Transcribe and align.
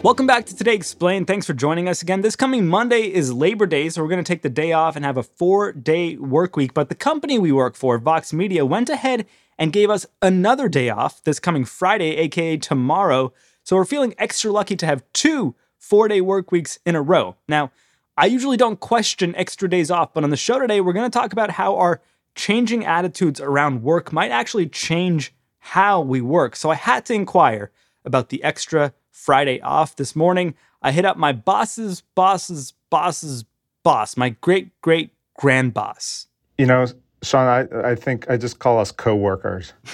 Welcome 0.00 0.28
back 0.28 0.46
to 0.46 0.56
Today 0.56 0.76
Explained. 0.76 1.26
Thanks 1.26 1.44
for 1.44 1.54
joining 1.54 1.88
us 1.88 2.02
again. 2.02 2.20
This 2.20 2.36
coming 2.36 2.68
Monday 2.68 3.12
is 3.12 3.32
Labor 3.32 3.66
Day, 3.66 3.88
so 3.88 4.00
we're 4.00 4.08
going 4.08 4.22
to 4.22 4.32
take 4.32 4.42
the 4.42 4.48
day 4.48 4.70
off 4.70 4.94
and 4.94 5.04
have 5.04 5.16
a 5.16 5.24
four 5.24 5.72
day 5.72 6.16
work 6.16 6.54
week. 6.54 6.72
But 6.72 6.88
the 6.88 6.94
company 6.94 7.36
we 7.36 7.50
work 7.50 7.74
for, 7.74 7.98
Vox 7.98 8.32
Media, 8.32 8.64
went 8.64 8.88
ahead 8.88 9.26
and 9.58 9.72
gave 9.72 9.90
us 9.90 10.06
another 10.22 10.68
day 10.68 10.88
off 10.88 11.24
this 11.24 11.40
coming 11.40 11.64
Friday, 11.64 12.14
aka 12.14 12.56
tomorrow. 12.58 13.32
So 13.64 13.74
we're 13.74 13.84
feeling 13.84 14.14
extra 14.18 14.52
lucky 14.52 14.76
to 14.76 14.86
have 14.86 15.02
two 15.12 15.56
four 15.78 16.06
day 16.06 16.20
work 16.20 16.52
weeks 16.52 16.78
in 16.86 16.94
a 16.94 17.02
row. 17.02 17.34
Now, 17.48 17.72
I 18.16 18.26
usually 18.26 18.56
don't 18.56 18.78
question 18.78 19.34
extra 19.34 19.68
days 19.68 19.90
off, 19.90 20.14
but 20.14 20.22
on 20.22 20.30
the 20.30 20.36
show 20.36 20.60
today, 20.60 20.80
we're 20.80 20.92
going 20.92 21.10
to 21.10 21.18
talk 21.18 21.32
about 21.32 21.50
how 21.50 21.74
our 21.74 22.00
changing 22.36 22.84
attitudes 22.84 23.40
around 23.40 23.82
work 23.82 24.12
might 24.12 24.30
actually 24.30 24.68
change 24.68 25.34
how 25.58 26.00
we 26.00 26.20
work. 26.20 26.54
So 26.54 26.70
I 26.70 26.76
had 26.76 27.04
to 27.06 27.14
inquire 27.14 27.72
about 28.04 28.28
the 28.28 28.44
extra 28.44 28.94
Friday 29.18 29.60
off 29.60 29.96
this 29.96 30.14
morning. 30.14 30.54
I 30.80 30.92
hit 30.92 31.04
up 31.04 31.16
my 31.16 31.32
boss's 31.32 32.02
boss's 32.14 32.72
boss's 32.88 33.44
boss, 33.82 34.16
my 34.16 34.30
great 34.30 34.80
great 34.80 35.10
grand 35.34 35.74
boss. 35.74 36.28
You 36.56 36.66
know, 36.66 36.86
Sean, 37.22 37.48
I, 37.48 37.90
I 37.90 37.94
think 37.96 38.30
I 38.30 38.36
just 38.36 38.60
call 38.60 38.78
us 38.78 38.92
co-workers. 38.92 39.72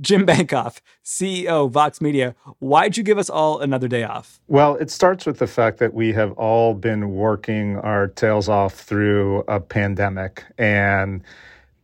Jim 0.00 0.26
Bankoff, 0.26 0.80
CEO 1.02 1.70
Vox 1.70 2.02
Media. 2.02 2.34
Why'd 2.58 2.98
you 2.98 3.02
give 3.02 3.16
us 3.16 3.30
all 3.30 3.60
another 3.60 3.88
day 3.88 4.02
off? 4.02 4.38
Well, 4.46 4.76
it 4.76 4.90
starts 4.90 5.24
with 5.24 5.38
the 5.38 5.46
fact 5.46 5.78
that 5.78 5.94
we 5.94 6.12
have 6.12 6.32
all 6.32 6.74
been 6.74 7.14
working 7.14 7.78
our 7.78 8.08
tails 8.08 8.48
off 8.48 8.74
through 8.74 9.44
a 9.48 9.58
pandemic, 9.58 10.44
and 10.58 11.22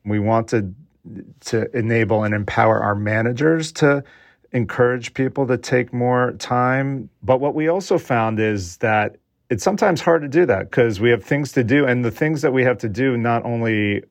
we 0.05 0.19
wanted 0.19 0.75
to 1.47 1.75
enable 1.77 2.23
and 2.23 2.35
empower 2.35 2.83
our 2.83 2.95
managers 2.95 3.73
to 3.73 4.05
encourage 4.53 5.15
people 5.15 5.47
to 5.47 5.59
take 5.59 5.93
more 5.93 6.33
time. 6.33 7.11
But 7.23 7.41
what 7.41 7.55
we 7.55 7.69
also 7.69 7.99
found 7.99 8.41
is 8.41 8.79
that 8.79 9.17
it's 9.51 9.65
sometimes 9.65 10.01
hard 10.01 10.23
to 10.23 10.29
do 10.29 10.47
that 10.47 10.71
because 10.71 11.01
we 11.01 11.11
have 11.11 11.25
things 11.25 11.53
to 11.53 11.65
do, 11.65 11.87
and 11.87 12.05
the 12.05 12.11
things 12.11 12.43
that 12.43 12.53
we 12.53 12.63
have 12.65 12.79
to 12.79 12.89
do 12.89 13.17
not 13.17 13.45
only 13.45 14.03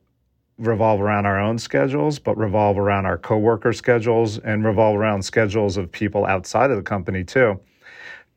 revolve 0.58 1.00
around 1.00 1.26
our 1.26 1.40
own 1.40 1.58
schedules, 1.58 2.18
but 2.18 2.36
revolve 2.36 2.78
around 2.78 3.06
our 3.06 3.16
coworker 3.16 3.72
schedules 3.72 4.38
and 4.38 4.64
revolve 4.64 4.96
around 4.96 5.22
schedules 5.22 5.76
of 5.76 5.90
people 5.92 6.26
outside 6.26 6.70
of 6.70 6.76
the 6.76 6.82
company 6.82 7.22
too. 7.22 7.60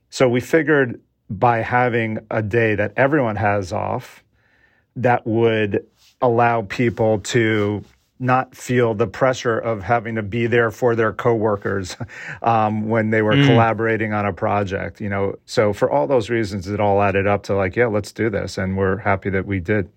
So 0.09 0.29
we 0.29 0.39
figured 0.39 1.01
by 1.29 1.59
having 1.59 2.19
a 2.29 2.43
day 2.43 2.75
that 2.75 2.93
everyone 2.97 3.37
has 3.37 3.73
off, 3.73 4.23
that 4.95 5.25
would 5.25 5.85
allow 6.21 6.61
people 6.63 7.19
to 7.19 7.83
not 8.21 8.55
feel 8.55 8.93
the 8.93 9.07
pressure 9.07 9.57
of 9.57 9.81
having 9.81 10.15
to 10.15 10.21
be 10.21 10.45
there 10.45 10.69
for 10.69 10.95
their 10.95 11.11
coworkers 11.11 11.97
um, 12.41 12.87
when 12.87 13.09
they 13.09 13.21
were 13.21 13.33
mm. 13.33 13.45
collaborating 13.47 14.13
on 14.13 14.25
a 14.25 14.33
project. 14.33 15.01
You 15.01 15.09
know, 15.09 15.35
so 15.45 15.73
for 15.73 15.89
all 15.89 16.07
those 16.07 16.29
reasons, 16.29 16.67
it 16.67 16.79
all 16.79 17.01
added 17.01 17.27
up 17.27 17.43
to 17.43 17.55
like, 17.55 17.75
yeah, 17.75 17.87
let's 17.87 18.11
do 18.11 18.29
this, 18.29 18.57
and 18.57 18.77
we're 18.77 18.97
happy 18.97 19.29
that 19.31 19.45
we 19.45 19.59
did. 19.59 19.89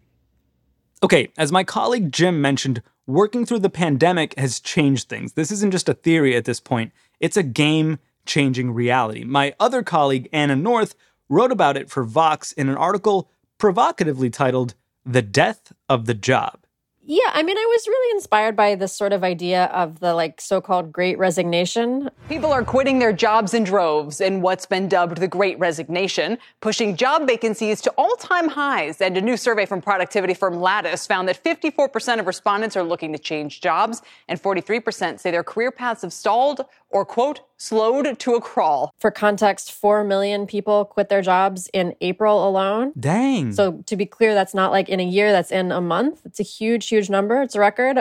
Okay, 1.03 1.31
as 1.37 1.53
my 1.53 1.65
colleague 1.65 2.11
Jim 2.11 2.41
mentioned, 2.41 2.83
working 3.07 3.45
through 3.45 3.59
the 3.59 3.69
pandemic 3.69 4.37
has 4.39 4.59
changed 4.59 5.09
things. 5.09 5.35
This 5.35 5.51
isn't 5.51 5.71
just 5.71 5.89
a 5.89 5.95
theory 5.95 6.35
at 6.35 6.47
this 6.47 6.61
point; 6.61 6.93
it's 7.21 7.37
a 7.37 7.43
game-changing 7.43 8.73
reality. 8.73 9.25
My 9.25 9.55
other 9.61 9.83
colleague 9.83 10.29
Anna 10.33 10.57
North 10.57 10.95
wrote 11.29 11.53
about 11.53 11.77
it 11.77 11.91
for 11.91 12.05
Vox 12.05 12.53
in 12.53 12.69
an 12.69 12.77
article 12.77 13.29
provocatively 13.59 14.31
titled 14.31 14.75
"The 15.05 15.23
Death 15.23 15.75
of 15.91 16.07
the 16.07 16.15
Job." 16.15 16.64
Yeah, 17.07 17.31
I 17.35 17.43
mean, 17.43 17.59
I 17.59 17.67
was 17.69 17.87
really 17.87 18.17
inspired 18.17 18.57
by 18.57 18.77
this 18.77 18.95
sort 18.95 19.13
of 19.13 19.23
idea 19.23 19.67
of 19.67 20.01
the 20.01 20.15
like 20.15 20.41
so 20.41 20.63
called 20.63 20.91
great 20.91 21.19
resignation. 21.19 22.09
People 22.31 22.51
are 22.51 22.65
quitting 22.65 22.99
their 22.99 23.13
jobs 23.13 23.53
in 23.53 23.63
droves 23.63 24.23
in 24.23 24.41
what's 24.41 24.65
been 24.65 24.89
dubbed 24.89 25.19
the 25.19 25.29
great 25.29 25.59
resignation, 25.59 26.39
pushing 26.63 26.97
job 26.97 27.27
vacancies 27.27 27.83
to 27.83 27.91
all 27.99 28.17
time 28.17 28.49
highs. 28.49 29.03
And 29.03 29.19
a 29.19 29.21
new 29.21 29.37
survey 29.37 29.67
from 29.67 29.83
productivity 29.83 30.33
firm 30.33 30.61
Lattice 30.63 31.07
found 31.07 31.29
that 31.29 31.45
54% 31.45 32.21
of 32.21 32.27
respondents 32.27 32.75
are 32.75 32.83
looking 32.83 33.13
to 33.13 33.19
change 33.19 33.61
jobs, 33.61 34.01
and 34.27 34.43
43% 34.43 35.21
say 35.21 35.31
their 35.31 35.45
career 35.45 35.71
paths 35.71 36.01
have 36.01 36.13
stalled 36.13 36.65
or, 36.95 37.05
quote, 37.05 37.41
slowed 37.57 38.21
to 38.21 38.35
a 38.37 38.41
crawl. 38.41 38.95
For 38.99 39.11
context, 39.11 39.73
4 39.73 40.05
million 40.05 40.47
people 40.47 40.85
quit 40.85 41.09
their 41.09 41.23
jobs 41.23 41.69
in 41.73 41.97
April 42.01 42.49
alone. 42.49 42.93
Dang. 42.99 43.53
So, 43.53 43.83
to 43.87 43.97
be 43.97 44.07
clear, 44.07 44.33
that's 44.33 44.55
not 44.55 44.71
like 44.71 44.89
in 44.89 45.01
a 45.01 45.05
year, 45.05 45.33
that's 45.33 45.51
in 45.51 45.73
a 45.73 45.81
month. 45.81 46.23
It's 46.25 46.39
a 46.39 46.45
huge, 46.45 46.89
huge 46.89 47.11
number. 47.11 47.43
It's 47.43 47.57
a 47.57 47.61
record. 47.61 48.01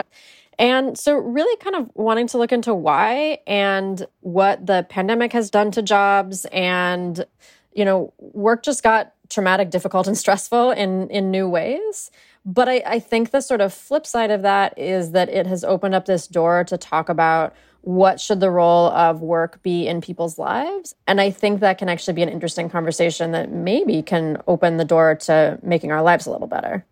And 0.60 0.96
so, 0.96 1.14
really 1.14 1.56
kind 1.56 1.74
of 1.74 1.90
wanting 1.94 2.28
to 2.28 2.38
look 2.38 2.52
into 2.52 2.72
why 2.72 3.40
and 3.48 4.06
what 4.20 4.64
the 4.64 4.86
pandemic 4.88 5.32
has 5.32 5.50
done 5.50 5.72
to 5.72 5.82
jobs. 5.82 6.44
And, 6.52 7.26
you 7.72 7.84
know, 7.84 8.12
work 8.18 8.62
just 8.62 8.84
got 8.84 9.12
traumatic, 9.28 9.70
difficult, 9.70 10.06
and 10.06 10.16
stressful 10.24 10.70
in, 10.70 11.10
in 11.10 11.32
new 11.32 11.48
ways. 11.48 12.12
But 12.46 12.68
I, 12.68 12.82
I 12.86 12.98
think 13.00 13.32
the 13.32 13.40
sort 13.40 13.60
of 13.60 13.74
flip 13.74 14.06
side 14.06 14.30
of 14.30 14.42
that 14.42 14.78
is 14.78 15.10
that 15.12 15.28
it 15.30 15.48
has 15.48 15.64
opened 15.64 15.96
up 15.96 16.04
this 16.04 16.28
door 16.28 16.62
to 16.64 16.78
talk 16.78 17.08
about 17.08 17.56
what 17.84 18.20
should 18.20 18.40
the 18.40 18.50
role 18.50 18.88
of 18.90 19.20
work 19.20 19.62
be 19.62 19.86
in 19.86 20.00
people's 20.00 20.38
lives 20.38 20.94
and 21.06 21.20
i 21.20 21.30
think 21.30 21.60
that 21.60 21.78
can 21.78 21.88
actually 21.88 22.14
be 22.14 22.22
an 22.22 22.28
interesting 22.28 22.68
conversation 22.68 23.32
that 23.32 23.50
maybe 23.50 24.02
can 24.02 24.36
open 24.46 24.76
the 24.76 24.84
door 24.84 25.14
to 25.14 25.58
making 25.62 25.92
our 25.92 26.02
lives 26.02 26.26
a 26.26 26.30
little 26.30 26.48
better 26.48 26.84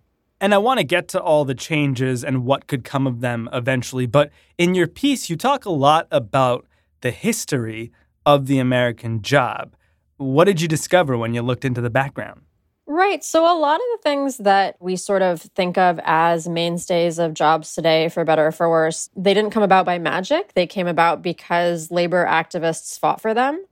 and 0.42 0.52
I 0.52 0.58
want 0.58 0.78
to 0.78 0.84
get 0.84 1.06
to 1.08 1.20
all 1.20 1.44
the 1.44 1.54
changes 1.54 2.24
and 2.24 2.44
what 2.44 2.66
could 2.66 2.82
come 2.82 3.06
of 3.06 3.20
them 3.20 3.48
eventually. 3.52 4.06
But 4.06 4.32
in 4.58 4.74
your 4.74 4.88
piece, 4.88 5.30
you 5.30 5.36
talk 5.36 5.64
a 5.64 5.70
lot 5.70 6.08
about 6.10 6.66
the 7.00 7.12
history 7.12 7.92
of 8.26 8.46
the 8.46 8.58
American 8.58 9.22
job. 9.22 9.76
What 10.16 10.46
did 10.46 10.60
you 10.60 10.66
discover 10.66 11.16
when 11.16 11.32
you 11.32 11.42
looked 11.42 11.64
into 11.64 11.80
the 11.80 11.90
background? 11.90 12.42
Right. 12.86 13.22
So, 13.22 13.44
a 13.44 13.56
lot 13.58 13.76
of 13.76 13.86
the 13.92 13.98
things 14.02 14.38
that 14.38 14.76
we 14.80 14.96
sort 14.96 15.22
of 15.22 15.40
think 15.40 15.78
of 15.78 16.00
as 16.04 16.48
mainstays 16.48 17.18
of 17.18 17.32
jobs 17.32 17.74
today, 17.74 18.08
for 18.08 18.24
better 18.24 18.48
or 18.48 18.52
for 18.52 18.68
worse, 18.68 19.08
they 19.16 19.34
didn't 19.34 19.52
come 19.52 19.62
about 19.62 19.86
by 19.86 19.98
magic. 19.98 20.52
They 20.54 20.66
came 20.66 20.88
about 20.88 21.22
because 21.22 21.90
labor 21.92 22.26
activists 22.26 22.98
fought 22.98 23.20
for 23.20 23.34
them. 23.34 23.64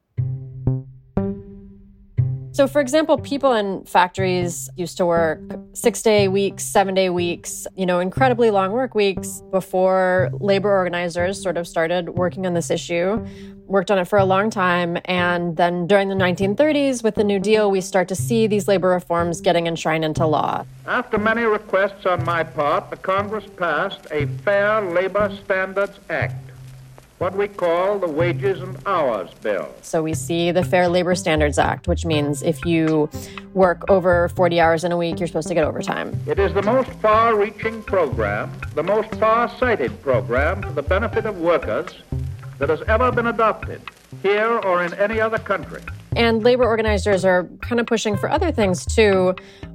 So, 2.53 2.66
for 2.66 2.81
example, 2.81 3.16
people 3.16 3.53
in 3.53 3.84
factories 3.84 4.69
used 4.77 4.97
to 4.97 5.06
work 5.06 5.41
six 5.72 6.03
day 6.03 6.27
weeks, 6.27 6.65
seven 6.65 6.94
day 6.94 7.09
weeks, 7.09 7.66
you 7.77 7.87
know, 7.87 8.00
incredibly 8.00 8.50
long 8.50 8.72
work 8.72 8.94
weeks 8.94 9.41
before 9.53 10.31
labor 10.33 10.71
organizers 10.71 11.41
sort 11.41 11.56
of 11.56 11.69
started 11.69 12.10
working 12.10 12.47
on 12.47 12.55
this 12.55 12.69
issue, 12.69 13.25
worked 13.66 13.91
on 13.93 13.99
it 13.99 14.06
for 14.06 14.19
a 14.19 14.25
long 14.25 14.50
time. 14.50 14.99
And 15.05 15.56
then 15.56 15.87
during 15.87 16.09
the 16.09 16.16
1930s, 16.16 17.05
with 17.05 17.15
the 17.15 17.25
New 17.25 17.39
Deal, 17.39 17.71
we 17.71 17.81
start 17.81 18.09
to 18.09 18.16
see 18.16 18.49
these 18.49 18.66
labor 18.66 18.89
reforms 18.89 19.41
getting 19.41 19.69
enshrined 19.69 20.05
into 20.05 20.27
law. 20.27 20.66
After 20.87 21.19
many 21.19 21.43
requests 21.43 22.05
on 22.05 22.25
my 22.25 22.43
part, 22.43 22.91
the 22.91 22.97
Congress 22.97 23.44
passed 23.56 24.09
a 24.10 24.27
Fair 24.44 24.81
Labor 24.81 25.37
Standards 25.44 26.00
Act 26.10 26.50
what 27.21 27.37
we 27.37 27.47
call 27.47 27.99
the 27.99 28.09
Wages 28.09 28.63
and 28.63 28.79
Hours 28.87 29.29
Bill. 29.43 29.69
So 29.83 30.03
we 30.03 30.15
see 30.15 30.53
the 30.53 30.65
Fair 30.65 30.89
Labor 30.89 31.15
Standards 31.15 31.59
Act, 31.59 31.87
which 31.87 32.07
means 32.07 32.43
if 32.43 32.65
you 32.65 33.11
work 33.53 33.91
over 33.91 34.31
40 34.31 34.59
hours 34.59 34.85
in 34.85 34.91
a 34.91 34.97
week, 34.97 35.21
you're 35.21 35.27
supposed 35.27 35.49
to 35.49 35.55
get 35.55 35.63
overtime. 35.63 36.19
It 36.27 36.39
is 36.39 36.55
the 36.55 36.63
most 36.63 36.91
far 36.93 37.37
reaching 37.37 37.83
program, 37.83 38.51
the 38.75 38.83
most 38.83 39.15
far 39.17 39.55
sighted 39.59 40.01
program 40.01 40.63
for 40.63 40.73
the 40.73 40.83
benefit 40.83 41.27
of 41.27 41.39
workers 41.39 41.95
that 42.59 42.71
has 42.71 42.81
ever 42.89 43.13
been 43.13 43.27
adopted 43.27 43.83
here 44.23 44.59
or 44.61 44.83
in 44.83 44.95
any 44.95 45.21
other 45.21 45.39
country. 45.39 45.83
And 46.17 46.43
labor 46.43 46.65
organizers 46.65 47.27
are 47.27 47.45
kind 47.61 47.81
of 47.81 47.87
pushing 47.87 48.17
for 48.17 48.31
other 48.31 48.51
things 48.51 48.87
too. 48.87 49.35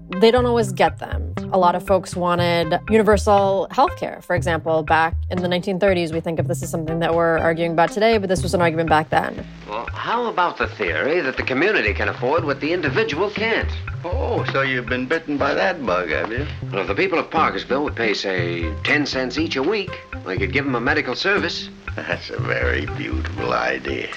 They 0.10 0.30
don't 0.30 0.46
always 0.46 0.72
get 0.72 1.00
them. 1.00 1.34
A 1.52 1.58
lot 1.58 1.76
of 1.76 1.86
folks 1.86 2.16
wanted 2.16 2.80
universal 2.90 3.68
health 3.72 3.98
care, 3.98 4.22
for 4.22 4.36
example. 4.36 4.84
Back 4.84 5.16
in 5.32 5.42
the 5.42 5.48
1930s, 5.48 6.14
we 6.14 6.20
think 6.20 6.40
of 6.40 6.48
this 6.48 6.62
as 6.62 6.70
something 6.70 7.00
that 7.00 7.16
we're 7.16 7.38
arguing 7.40 7.72
about 7.72 7.92
today, 7.92 8.18
but 8.20 8.30
this 8.30 8.44
was 8.44 8.54
an 8.54 8.62
argument 8.62 8.88
back 8.88 9.10
then. 9.10 9.46
Well, 9.68 9.88
how 9.88 10.28
about 10.28 10.58
the 10.58 10.68
theory 10.68 11.22
that 11.22 11.38
the 11.38 11.44
community 11.44 11.94
can 11.94 12.10
afford 12.10 12.46
what 12.46 12.60
the 12.60 12.72
individual 12.72 13.32
can't? 13.32 13.72
Oh, 14.04 14.46
so 14.52 14.62
you've 14.62 14.86
been 14.86 15.08
bitten 15.08 15.38
by 15.38 15.56
that 15.56 15.84
bug, 15.84 16.10
have 16.10 16.32
you? 16.32 16.46
Well, 16.72 16.82
if 16.82 16.88
the 16.88 16.96
people 16.96 17.18
of 17.18 17.32
Parkersville 17.32 17.84
would 17.84 17.96
pay, 17.96 18.14
say, 18.14 18.72
10 18.84 19.06
cents 19.08 19.40
each 19.40 19.56
a 19.56 19.64
week, 19.64 19.92
we 20.26 20.38
could 20.38 20.54
give 20.54 20.66
them 20.66 20.76
a 20.76 20.82
medical 20.82 21.16
service. 21.16 21.70
That's 21.96 22.30
a 22.30 22.40
very 22.40 22.86
beautiful 22.86 23.54
idea. 23.54 24.10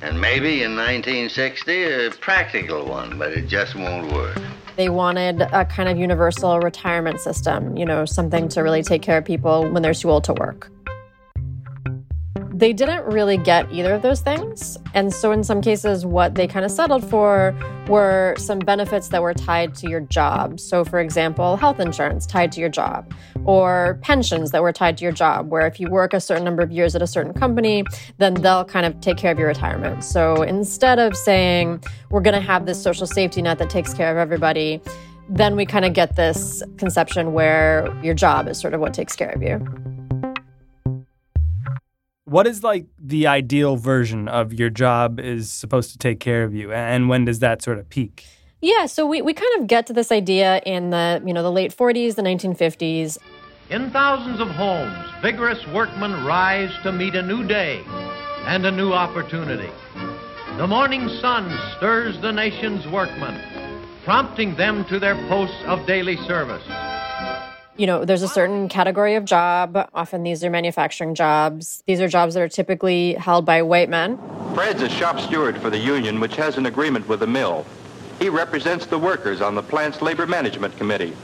And 0.00 0.18
maybe 0.18 0.62
in 0.62 0.76
1960, 0.76 1.82
a 2.06 2.10
practical 2.10 2.86
one, 2.86 3.18
but 3.18 3.32
it 3.32 3.48
just 3.48 3.74
won't 3.74 4.10
work. 4.12 4.38
They 4.76 4.88
wanted 4.88 5.40
a 5.40 5.64
kind 5.64 5.88
of 5.88 5.96
universal 5.96 6.58
retirement 6.58 7.20
system, 7.20 7.76
you 7.76 7.84
know, 7.84 8.04
something 8.04 8.48
to 8.48 8.62
really 8.62 8.82
take 8.82 9.02
care 9.02 9.18
of 9.18 9.24
people 9.24 9.70
when 9.70 9.82
they're 9.82 9.94
too 9.94 10.10
old 10.10 10.24
to 10.24 10.32
work. 10.32 10.70
They 12.54 12.72
didn't 12.72 13.04
really 13.04 13.36
get 13.36 13.70
either 13.72 13.92
of 13.94 14.02
those 14.02 14.20
things. 14.20 14.78
And 14.94 15.12
so, 15.12 15.32
in 15.32 15.42
some 15.42 15.60
cases, 15.60 16.06
what 16.06 16.36
they 16.36 16.46
kind 16.46 16.64
of 16.64 16.70
settled 16.70 17.08
for 17.10 17.52
were 17.88 18.36
some 18.38 18.60
benefits 18.60 19.08
that 19.08 19.20
were 19.20 19.34
tied 19.34 19.74
to 19.76 19.90
your 19.90 20.00
job. 20.00 20.60
So, 20.60 20.84
for 20.84 21.00
example, 21.00 21.56
health 21.56 21.80
insurance 21.80 22.26
tied 22.26 22.52
to 22.52 22.60
your 22.60 22.68
job, 22.68 23.12
or 23.44 23.98
pensions 24.02 24.52
that 24.52 24.62
were 24.62 24.72
tied 24.72 24.96
to 24.98 25.02
your 25.02 25.12
job, 25.12 25.50
where 25.50 25.66
if 25.66 25.80
you 25.80 25.90
work 25.90 26.14
a 26.14 26.20
certain 26.20 26.44
number 26.44 26.62
of 26.62 26.70
years 26.70 26.94
at 26.94 27.02
a 27.02 27.08
certain 27.08 27.34
company, 27.34 27.84
then 28.18 28.34
they'll 28.34 28.64
kind 28.64 28.86
of 28.86 29.00
take 29.00 29.16
care 29.16 29.32
of 29.32 29.38
your 29.38 29.48
retirement. 29.48 30.04
So, 30.04 30.42
instead 30.42 31.00
of 31.00 31.16
saying, 31.16 31.82
we're 32.10 32.20
going 32.20 32.34
to 32.34 32.46
have 32.46 32.66
this 32.66 32.80
social 32.80 33.08
safety 33.08 33.42
net 33.42 33.58
that 33.58 33.68
takes 33.68 33.92
care 33.92 34.12
of 34.12 34.16
everybody, 34.16 34.80
then 35.28 35.56
we 35.56 35.66
kind 35.66 35.84
of 35.84 35.92
get 35.92 36.14
this 36.14 36.62
conception 36.76 37.32
where 37.32 37.92
your 38.02 38.14
job 38.14 38.46
is 38.46 38.60
sort 38.60 38.74
of 38.74 38.80
what 38.80 38.94
takes 38.94 39.16
care 39.16 39.30
of 39.30 39.42
you. 39.42 39.93
What 42.26 42.46
is 42.46 42.62
like 42.62 42.86
the 42.98 43.26
ideal 43.26 43.76
version 43.76 44.28
of 44.28 44.54
your 44.54 44.70
job 44.70 45.20
is 45.20 45.52
supposed 45.52 45.92
to 45.92 45.98
take 45.98 46.20
care 46.20 46.42
of 46.42 46.54
you 46.54 46.72
and 46.72 47.10
when 47.10 47.26
does 47.26 47.40
that 47.40 47.60
sort 47.60 47.78
of 47.78 47.90
peak? 47.90 48.24
Yeah, 48.62 48.86
so 48.86 49.04
we, 49.04 49.20
we 49.20 49.34
kind 49.34 49.60
of 49.60 49.66
get 49.66 49.86
to 49.88 49.92
this 49.92 50.10
idea 50.10 50.62
in 50.64 50.88
the, 50.88 51.22
you 51.26 51.34
know, 51.34 51.42
the 51.42 51.52
late 51.52 51.76
40s, 51.76 52.14
the 52.14 52.22
1950s. 52.22 53.18
In 53.68 53.90
thousands 53.90 54.40
of 54.40 54.48
homes, 54.48 55.06
vigorous 55.20 55.66
workmen 55.74 56.24
rise 56.24 56.72
to 56.82 56.92
meet 56.92 57.14
a 57.14 57.20
new 57.20 57.46
day 57.46 57.82
and 58.46 58.64
a 58.64 58.70
new 58.70 58.94
opportunity. 58.94 59.70
The 60.56 60.66
morning 60.66 61.10
sun 61.20 61.54
stirs 61.76 62.18
the 62.22 62.32
nation's 62.32 62.86
workmen, 62.88 63.38
prompting 64.02 64.56
them 64.56 64.86
to 64.86 64.98
their 64.98 65.16
posts 65.28 65.62
of 65.66 65.86
daily 65.86 66.16
service 66.26 66.64
you 67.76 67.86
know, 67.86 68.04
there's 68.04 68.22
a 68.22 68.28
certain 68.28 68.68
category 68.68 69.14
of 69.14 69.24
job. 69.24 69.88
Often 69.94 70.22
these 70.22 70.44
are 70.44 70.50
manufacturing 70.50 71.14
jobs. 71.14 71.82
These 71.86 72.00
are 72.00 72.08
jobs 72.08 72.34
that 72.34 72.42
are 72.42 72.48
typically 72.48 73.14
held 73.14 73.44
by 73.44 73.62
white 73.62 73.88
men. 73.88 74.18
Fred's 74.54 74.82
a 74.82 74.88
shop 74.88 75.18
steward 75.18 75.58
for 75.58 75.70
the 75.70 75.78
union, 75.78 76.20
which 76.20 76.36
has 76.36 76.56
an 76.56 76.66
agreement 76.66 77.08
with 77.08 77.20
the 77.20 77.26
mill. 77.26 77.66
He 78.20 78.28
represents 78.28 78.86
the 78.86 78.98
workers 78.98 79.40
on 79.40 79.54
the 79.54 79.62
plant's 79.62 80.00
labor 80.00 80.26
management 80.26 80.76
committee. 80.76 81.14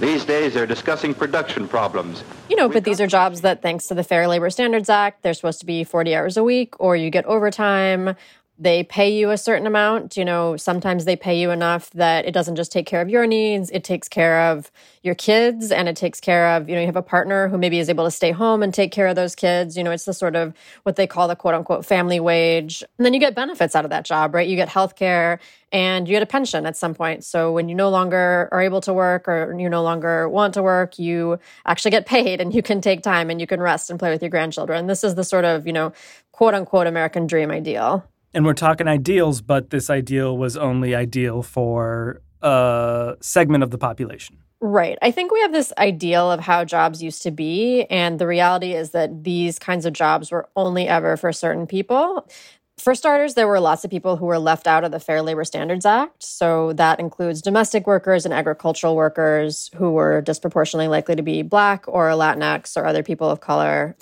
These 0.00 0.24
days, 0.24 0.52
they're 0.52 0.66
discussing 0.66 1.14
production 1.14 1.66
problems. 1.68 2.22
You 2.50 2.56
know, 2.56 2.68
but 2.68 2.84
these 2.84 3.00
are 3.00 3.06
jobs 3.06 3.40
that, 3.40 3.62
thanks 3.62 3.86
to 3.86 3.94
the 3.94 4.04
Fair 4.04 4.28
Labor 4.28 4.50
Standards 4.50 4.90
Act, 4.90 5.22
they're 5.22 5.32
supposed 5.32 5.60
to 5.60 5.66
be 5.66 5.84
40 5.84 6.14
hours 6.14 6.36
a 6.36 6.44
week, 6.44 6.74
or 6.78 6.96
you 6.96 7.08
get 7.08 7.24
overtime 7.24 8.14
they 8.58 8.82
pay 8.82 9.14
you 9.16 9.30
a 9.30 9.38
certain 9.38 9.66
amount. 9.66 10.16
You 10.16 10.24
know, 10.24 10.56
sometimes 10.56 11.04
they 11.04 11.16
pay 11.16 11.38
you 11.38 11.50
enough 11.50 11.90
that 11.90 12.24
it 12.24 12.32
doesn't 12.32 12.56
just 12.56 12.72
take 12.72 12.86
care 12.86 13.00
of 13.00 13.08
your 13.08 13.26
needs, 13.26 13.70
it 13.70 13.84
takes 13.84 14.08
care 14.08 14.50
of 14.50 14.70
your 15.02 15.14
kids 15.14 15.70
and 15.70 15.88
it 15.88 15.96
takes 15.96 16.20
care 16.20 16.48
of, 16.56 16.68
you 16.68 16.74
know, 16.74 16.80
you 16.80 16.86
have 16.86 16.96
a 16.96 17.02
partner 17.02 17.48
who 17.48 17.58
maybe 17.58 17.78
is 17.78 17.88
able 17.88 18.04
to 18.04 18.10
stay 18.10 18.32
home 18.32 18.62
and 18.62 18.72
take 18.72 18.92
care 18.92 19.06
of 19.06 19.16
those 19.16 19.34
kids. 19.34 19.76
You 19.76 19.84
know, 19.84 19.90
it's 19.90 20.04
the 20.04 20.14
sort 20.14 20.36
of 20.36 20.54
what 20.84 20.96
they 20.96 21.06
call 21.06 21.28
the 21.28 21.36
quote 21.36 21.54
unquote 21.54 21.84
family 21.84 22.18
wage. 22.18 22.82
And 22.98 23.04
then 23.04 23.14
you 23.14 23.20
get 23.20 23.34
benefits 23.34 23.76
out 23.76 23.84
of 23.84 23.90
that 23.90 24.04
job, 24.04 24.34
right? 24.34 24.48
You 24.48 24.56
get 24.56 24.68
health 24.68 24.96
care 24.96 25.38
and 25.70 26.08
you 26.08 26.14
get 26.14 26.22
a 26.22 26.26
pension 26.26 26.64
at 26.64 26.76
some 26.76 26.94
point. 26.94 27.24
So 27.24 27.52
when 27.52 27.68
you 27.68 27.74
no 27.74 27.90
longer 27.90 28.48
are 28.52 28.62
able 28.62 28.80
to 28.82 28.92
work 28.92 29.28
or 29.28 29.54
you 29.58 29.68
no 29.68 29.82
longer 29.82 30.28
want 30.28 30.54
to 30.54 30.62
work, 30.62 30.98
you 30.98 31.38
actually 31.66 31.90
get 31.90 32.06
paid 32.06 32.40
and 32.40 32.54
you 32.54 32.62
can 32.62 32.80
take 32.80 33.02
time 33.02 33.28
and 33.30 33.40
you 33.40 33.46
can 33.46 33.60
rest 33.60 33.90
and 33.90 33.98
play 33.98 34.10
with 34.10 34.22
your 34.22 34.30
grandchildren. 34.30 34.86
This 34.86 35.04
is 35.04 35.14
the 35.14 35.24
sort 35.24 35.44
of, 35.44 35.66
you 35.66 35.72
know, 35.72 35.92
quote 36.32 36.54
unquote 36.54 36.86
American 36.86 37.26
dream 37.26 37.50
ideal 37.50 38.06
and 38.36 38.44
we're 38.44 38.52
talking 38.52 38.86
ideals, 38.86 39.40
but 39.40 39.70
this 39.70 39.88
ideal 39.88 40.36
was 40.36 40.58
only 40.58 40.94
ideal 40.94 41.42
for 41.42 42.20
a 42.42 43.16
segment 43.20 43.64
of 43.64 43.70
the 43.70 43.78
population. 43.78 44.36
Right. 44.60 44.98
I 45.00 45.10
think 45.10 45.32
we 45.32 45.40
have 45.40 45.52
this 45.52 45.72
ideal 45.78 46.30
of 46.30 46.40
how 46.40 46.64
jobs 46.66 47.02
used 47.02 47.22
to 47.22 47.30
be. 47.30 47.84
And 47.84 48.18
the 48.18 48.26
reality 48.26 48.74
is 48.74 48.90
that 48.90 49.24
these 49.24 49.58
kinds 49.58 49.86
of 49.86 49.94
jobs 49.94 50.30
were 50.30 50.50
only 50.54 50.86
ever 50.86 51.16
for 51.16 51.32
certain 51.32 51.66
people. 51.66 52.28
For 52.76 52.94
starters, 52.94 53.34
there 53.34 53.48
were 53.48 53.58
lots 53.58 53.86
of 53.86 53.90
people 53.90 54.16
who 54.16 54.26
were 54.26 54.38
left 54.38 54.66
out 54.66 54.84
of 54.84 54.92
the 54.92 55.00
Fair 55.00 55.22
Labor 55.22 55.44
Standards 55.44 55.86
Act. 55.86 56.22
So 56.22 56.74
that 56.74 57.00
includes 57.00 57.40
domestic 57.40 57.86
workers 57.86 58.26
and 58.26 58.34
agricultural 58.34 58.96
workers 58.96 59.70
who 59.76 59.92
were 59.92 60.20
disproportionately 60.20 60.88
likely 60.88 61.16
to 61.16 61.22
be 61.22 61.40
Black 61.40 61.84
or 61.88 62.10
Latinx 62.10 62.76
or 62.76 62.84
other 62.84 63.02
people 63.02 63.30
of 63.30 63.40
color. 63.40 63.96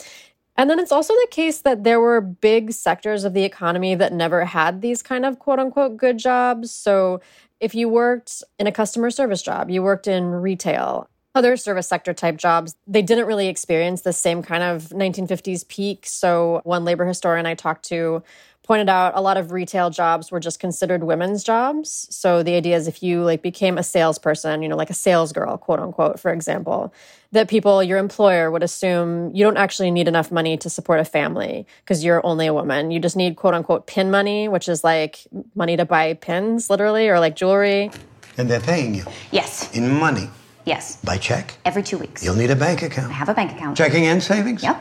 And 0.57 0.71
then 0.71 0.79
it's 0.79 0.93
also 0.93 1.15
the 1.15 1.29
case 1.31 1.59
that 1.63 1.83
there 1.83 2.01
were 2.01 2.21
big 2.21 2.73
sectors 2.73 3.25
of 3.25 3.35
the 3.35 3.43
economy 3.43 3.95
that 3.97 4.13
never 4.13 4.45
had 4.45 4.83
these 4.83 5.03
kind 5.03 5.25
of 5.25 5.39
quote 5.39 5.59
unquote 5.59 5.97
good 5.97 6.19
jobs. 6.19 6.71
So 6.71 7.21
if 7.61 7.75
you 7.75 7.89
worked 7.89 8.43
in 8.59 8.67
a 8.67 8.73
customer 8.73 9.11
service 9.11 9.43
job, 9.43 9.71
you 9.71 9.83
worked 9.83 10.07
in 10.07 10.27
retail, 10.27 11.09
other 11.35 11.57
service 11.57 11.89
sector 11.89 12.15
type 12.15 12.37
jobs, 12.37 12.77
they 12.87 13.03
didn't 13.03 13.27
really 13.27 13.49
experience 13.49 14.03
the 14.03 14.13
same 14.13 14.43
kind 14.43 14.63
of 14.63 14.91
1950s 14.91 15.67
peak. 15.67 16.07
So 16.07 16.61
one 16.65 16.85
labor 16.85 17.05
historian 17.05 17.47
I 17.47 17.55
talked 17.55 17.85
to 17.87 18.23
pointed 18.65 18.89
out 18.89 19.13
a 19.15 19.21
lot 19.21 19.37
of 19.37 19.53
retail 19.53 19.91
jobs 19.91 20.33
were 20.33 20.41
just 20.41 20.59
considered 20.59 21.05
women's 21.05 21.45
jobs. 21.45 22.09
So 22.11 22.43
the 22.43 22.55
idea 22.55 22.77
is 22.77 22.89
if 22.89 23.03
you 23.03 23.23
like 23.23 23.43
became 23.43 23.79
a 23.79 23.83
salesperson, 23.83 24.63
you 24.63 24.69
know, 24.69 24.77
like 24.77 24.91
a 24.91 24.95
sales 24.95 25.33
girl, 25.33 25.57
quote 25.59 25.79
unquote, 25.79 26.19
for 26.19 26.33
example, 26.33 26.93
that 27.31 27.49
people, 27.49 27.83
your 27.83 27.99
employer 27.99 28.51
would 28.51 28.63
assume 28.63 29.31
you 29.35 29.45
don't 29.45 29.59
actually 29.59 29.91
need 29.91 30.09
enough 30.09 30.33
money 30.33 30.57
to 30.57 30.71
support 30.71 30.99
a 30.99 31.05
family 31.05 31.67
because 31.85 32.03
you're 32.03 32.25
only 32.25 32.47
a 32.47 32.55
woman. 32.55 32.91
You 32.91 33.01
just 33.01 33.17
need 33.17 33.37
quote 33.37 33.55
unquote 33.55 33.87
pin 33.87 34.11
money, 34.11 34.49
which 34.49 34.69
is 34.69 34.83
like 34.83 35.27
money 35.55 35.77
to 35.77 35.85
buy 35.85 36.15
pins, 36.15 36.71
literally, 36.71 37.09
or 37.09 37.21
like 37.21 37.37
jewelry. 37.37 37.91
And 38.39 38.51
they're 38.51 38.61
paying 38.61 38.95
you? 38.95 39.05
Yes. 39.31 39.71
In 39.77 39.93
money? 39.99 40.29
Yes. 40.65 40.97
By 41.05 41.19
check? 41.19 41.59
Every 41.67 41.83
two 41.83 41.99
weeks. 41.99 42.25
You'll 42.25 42.35
need 42.35 42.51
a 42.51 42.57
bank 42.57 42.83
account. 42.83 43.11
I 43.11 43.15
have 43.15 43.29
a 43.29 43.35
bank 43.35 43.53
account. 43.53 43.77
Checking 43.77 44.07
and 44.07 44.23
savings? 44.23 44.63
Yep. 44.63 44.81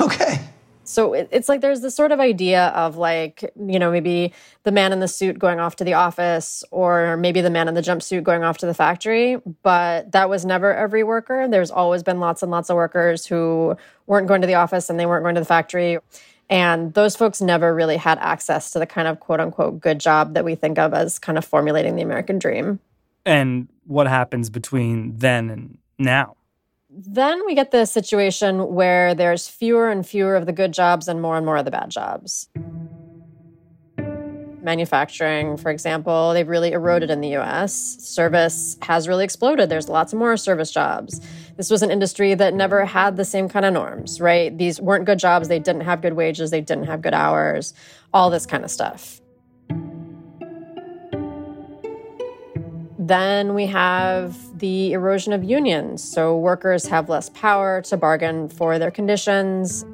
Okay. 0.00 0.40
So 0.84 1.14
it's 1.14 1.48
like 1.48 1.60
there's 1.60 1.80
this 1.80 1.94
sort 1.94 2.12
of 2.12 2.20
idea 2.20 2.68
of 2.68 2.96
like, 2.96 3.50
you 3.58 3.78
know, 3.78 3.90
maybe 3.90 4.32
the 4.64 4.72
man 4.72 4.92
in 4.92 5.00
the 5.00 5.08
suit 5.08 5.38
going 5.38 5.58
off 5.58 5.76
to 5.76 5.84
the 5.84 5.94
office 5.94 6.62
or 6.70 7.16
maybe 7.16 7.40
the 7.40 7.50
man 7.50 7.68
in 7.68 7.74
the 7.74 7.80
jumpsuit 7.80 8.22
going 8.22 8.44
off 8.44 8.58
to 8.58 8.66
the 8.66 8.74
factory. 8.74 9.40
But 9.62 10.12
that 10.12 10.28
was 10.28 10.44
never 10.44 10.74
every 10.74 11.02
worker. 11.02 11.48
There's 11.48 11.70
always 11.70 12.02
been 12.02 12.20
lots 12.20 12.42
and 12.42 12.50
lots 12.50 12.70
of 12.70 12.76
workers 12.76 13.24
who 13.26 13.76
weren't 14.06 14.28
going 14.28 14.42
to 14.42 14.46
the 14.46 14.54
office 14.54 14.90
and 14.90 15.00
they 15.00 15.06
weren't 15.06 15.24
going 15.24 15.34
to 15.34 15.40
the 15.40 15.46
factory. 15.46 15.98
And 16.50 16.92
those 16.92 17.16
folks 17.16 17.40
never 17.40 17.74
really 17.74 17.96
had 17.96 18.18
access 18.18 18.70
to 18.72 18.78
the 18.78 18.86
kind 18.86 19.08
of 19.08 19.20
quote 19.20 19.40
unquote 19.40 19.80
good 19.80 19.98
job 19.98 20.34
that 20.34 20.44
we 20.44 20.54
think 20.54 20.78
of 20.78 20.92
as 20.92 21.18
kind 21.18 21.38
of 21.38 21.44
formulating 21.44 21.96
the 21.96 22.02
American 22.02 22.38
dream. 22.38 22.80
And 23.24 23.68
what 23.86 24.06
happens 24.06 24.50
between 24.50 25.16
then 25.16 25.48
and 25.48 25.78
now? 25.98 26.36
Then 26.96 27.44
we 27.44 27.54
get 27.54 27.72
the 27.72 27.86
situation 27.86 28.74
where 28.74 29.14
there's 29.14 29.48
fewer 29.48 29.90
and 29.90 30.06
fewer 30.06 30.36
of 30.36 30.46
the 30.46 30.52
good 30.52 30.72
jobs 30.72 31.08
and 31.08 31.20
more 31.20 31.36
and 31.36 31.44
more 31.44 31.56
of 31.56 31.64
the 31.64 31.70
bad 31.70 31.90
jobs. 31.90 32.48
Manufacturing, 34.62 35.56
for 35.56 35.70
example, 35.70 36.32
they've 36.32 36.48
really 36.48 36.72
eroded 36.72 37.10
in 37.10 37.20
the 37.20 37.36
US. 37.36 37.74
Service 37.74 38.78
has 38.82 39.08
really 39.08 39.24
exploded. 39.24 39.68
There's 39.68 39.88
lots 39.88 40.14
more 40.14 40.36
service 40.36 40.70
jobs. 40.70 41.20
This 41.56 41.68
was 41.68 41.82
an 41.82 41.90
industry 41.90 42.34
that 42.34 42.54
never 42.54 42.84
had 42.84 43.16
the 43.16 43.24
same 43.24 43.48
kind 43.48 43.66
of 43.66 43.74
norms, 43.74 44.20
right? 44.20 44.56
These 44.56 44.80
weren't 44.80 45.04
good 45.04 45.18
jobs. 45.18 45.48
They 45.48 45.58
didn't 45.58 45.82
have 45.82 46.00
good 46.00 46.14
wages. 46.14 46.50
They 46.50 46.60
didn't 46.60 46.84
have 46.84 47.02
good 47.02 47.14
hours, 47.14 47.74
all 48.12 48.30
this 48.30 48.46
kind 48.46 48.64
of 48.64 48.70
stuff. 48.70 49.20
Then 53.06 53.52
we 53.52 53.66
have 53.66 54.58
the 54.58 54.94
erosion 54.94 55.34
of 55.34 55.44
unions. 55.44 56.02
So 56.02 56.38
workers 56.38 56.86
have 56.86 57.10
less 57.10 57.28
power 57.30 57.82
to 57.82 57.98
bargain 57.98 58.48
for 58.48 58.78
their 58.78 58.90
conditions. 58.90 59.84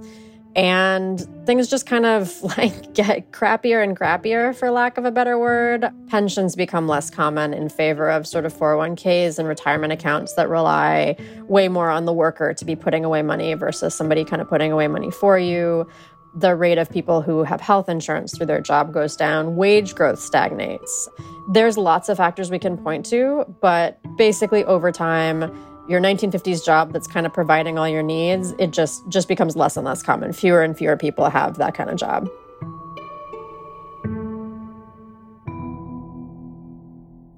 And 0.54 1.20
things 1.44 1.68
just 1.68 1.86
kind 1.86 2.06
of 2.06 2.40
like 2.56 2.94
get 2.94 3.32
crappier 3.32 3.82
and 3.82 3.98
crappier, 3.98 4.54
for 4.54 4.70
lack 4.70 4.96
of 4.96 5.04
a 5.04 5.10
better 5.10 5.38
word. 5.38 5.90
Pensions 6.06 6.54
become 6.54 6.86
less 6.86 7.10
common 7.10 7.52
in 7.52 7.68
favor 7.68 8.08
of 8.08 8.28
sort 8.28 8.46
of 8.46 8.54
401ks 8.54 9.40
and 9.40 9.48
retirement 9.48 9.92
accounts 9.92 10.34
that 10.34 10.48
rely 10.48 11.16
way 11.48 11.66
more 11.68 11.90
on 11.90 12.04
the 12.04 12.12
worker 12.12 12.54
to 12.54 12.64
be 12.64 12.76
putting 12.76 13.04
away 13.04 13.22
money 13.22 13.54
versus 13.54 13.92
somebody 13.92 14.24
kind 14.24 14.40
of 14.40 14.48
putting 14.48 14.70
away 14.70 14.86
money 14.86 15.10
for 15.10 15.36
you 15.36 15.88
the 16.34 16.54
rate 16.54 16.78
of 16.78 16.90
people 16.90 17.22
who 17.22 17.42
have 17.42 17.60
health 17.60 17.88
insurance 17.88 18.36
through 18.36 18.46
their 18.46 18.60
job 18.60 18.92
goes 18.92 19.16
down, 19.16 19.56
wage 19.56 19.94
growth 19.94 20.20
stagnates. 20.20 21.08
There's 21.48 21.76
lots 21.76 22.08
of 22.08 22.16
factors 22.16 22.50
we 22.50 22.58
can 22.58 22.76
point 22.76 23.04
to, 23.06 23.44
but 23.60 23.98
basically 24.16 24.64
over 24.64 24.92
time, 24.92 25.52
your 25.88 26.00
1950s 26.00 26.64
job 26.64 26.92
that's 26.92 27.08
kind 27.08 27.26
of 27.26 27.32
providing 27.32 27.78
all 27.78 27.88
your 27.88 28.02
needs, 28.02 28.52
it 28.58 28.70
just 28.70 29.02
just 29.08 29.26
becomes 29.26 29.56
less 29.56 29.76
and 29.76 29.84
less 29.84 30.02
common. 30.02 30.32
Fewer 30.32 30.62
and 30.62 30.78
fewer 30.78 30.96
people 30.96 31.28
have 31.28 31.58
that 31.58 31.74
kind 31.74 31.90
of 31.90 31.96
job. 31.96 32.28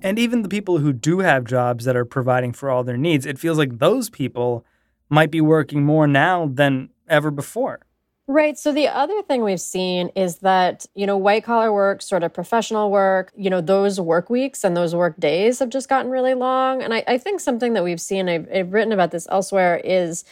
And 0.04 0.18
even 0.18 0.42
the 0.42 0.49
people 0.49 0.78
who 0.78 0.92
do 0.92 1.20
have 1.20 1.44
jobs 1.44 1.84
that 1.84 1.96
are 1.96 2.04
providing 2.04 2.52
for 2.52 2.68
all 2.68 2.82
their 2.82 2.96
needs, 2.96 3.25
it 3.25 3.38
feels 3.38 3.56
like 3.56 3.78
those 3.78 4.11
people 4.11 4.66
might 5.08 5.30
be 5.30 5.40
working 5.40 5.84
more 5.84 6.06
now 6.06 6.50
than 6.52 6.90
ever 7.08 7.30
before. 7.30 7.80
Right. 8.29 8.57
So 8.57 8.73
the 8.73 8.87
other 8.87 9.21
thing 9.23 9.43
we've 9.43 9.61
seen 9.61 10.09
is 10.14 10.38
that, 10.38 10.87
you 10.95 11.07
know, 11.07 11.17
white 11.17 11.43
collar 11.43 11.73
work, 11.73 12.00
sort 12.00 12.23
of 12.23 12.33
professional 12.33 12.91
work, 12.91 13.33
you 13.37 13.50
know, 13.50 13.61
those 13.61 14.00
work 14.00 14.31
weeks 14.31 14.62
and 14.62 14.76
those 14.76 14.95
work 14.95 15.19
days 15.19 15.59
have 15.59 15.71
just 15.71 15.88
gotten 15.88 16.11
really 16.11 16.35
long. 16.35 16.83
And 16.83 16.95
I, 16.95 17.02
I 17.09 17.19
think 17.19 17.41
something 17.41 17.73
that 17.73 17.83
we've 17.83 18.00
seen, 18.00 18.29
I've, 18.29 18.49
I've 18.55 18.73
written 18.73 18.93
about 18.93 19.11
this 19.11 19.26
elsewhere, 19.29 19.81
is 19.83 20.25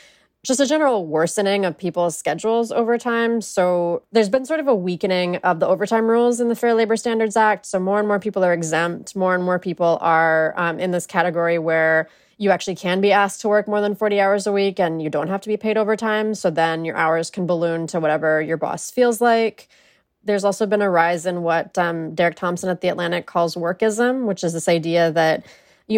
just 0.45 0.61
a 0.61 0.67
general 0.67 1.05
worsening 1.05 1.65
of 1.65 1.77
people's 1.77 2.17
schedules 2.17 2.71
over 2.71 2.97
time. 2.97 3.41
So 3.41 4.05
there's 4.13 4.31
been 4.31 4.47
sort 4.47 4.61
of 4.61 4.69
a 4.69 4.75
weakening 4.75 5.37
of 5.39 5.59
the 5.59 5.67
overtime 5.67 6.07
rules 6.07 6.41
in 6.41 6.49
the 6.49 6.55
Fair 6.55 6.75
Labor 6.75 6.97
Standards 6.97 7.37
Act. 7.37 7.67
So 7.67 7.81
more 7.81 7.99
and 7.99 8.07
more 8.07 8.21
people 8.21 8.45
are 8.45 8.53
exempt. 8.53 9.17
More 9.17 9.35
and 9.35 9.43
more 9.43 9.59
people 9.59 9.99
are 10.01 10.55
um, 10.57 10.79
in 10.79 10.93
this 10.93 11.07
category 11.07 11.59
where 11.59 12.09
you 12.41 12.51
actually 12.51 12.75
can 12.75 13.03
be 13.03 13.13
asked 13.13 13.43
to 13.43 13.49
work 13.49 13.69
more 13.69 13.83
than 13.83 13.95
40 13.95 14.19
hours 14.19 14.47
a 14.47 14.53
week 14.53 14.81
and 14.81 15.03
you 15.03 15.11
don't 15.11 15.29
have 15.29 15.43
to 15.43 15.49
be 15.49 15.59
paid 15.59 15.77
overtime. 15.77 16.35
So 16.35 16.49
then 16.49 16.87
your 16.87 16.97
hours 16.97 17.29
can 17.31 17.47
balloon 17.47 17.87
to 17.89 18.01
whatever 18.01 18.41
your 18.41 18.57
boss 18.57 18.91
feels 18.91 19.21
like. 19.21 19.69
There's 20.25 20.43
also 20.43 20.65
been 20.65 20.81
a 20.81 20.89
rise 20.89 21.27
in 21.27 21.43
what 21.43 21.77
um, 21.77 22.15
Derek 22.15 22.37
Thompson 22.37 22.71
at 22.71 22.81
The 22.81 22.89
Atlantic 22.89 23.27
calls 23.27 23.57
workism, 23.57 24.25
which 24.25 24.43
is 24.43 24.55
this 24.55 24.69
idea 24.69 25.13
that 25.13 25.45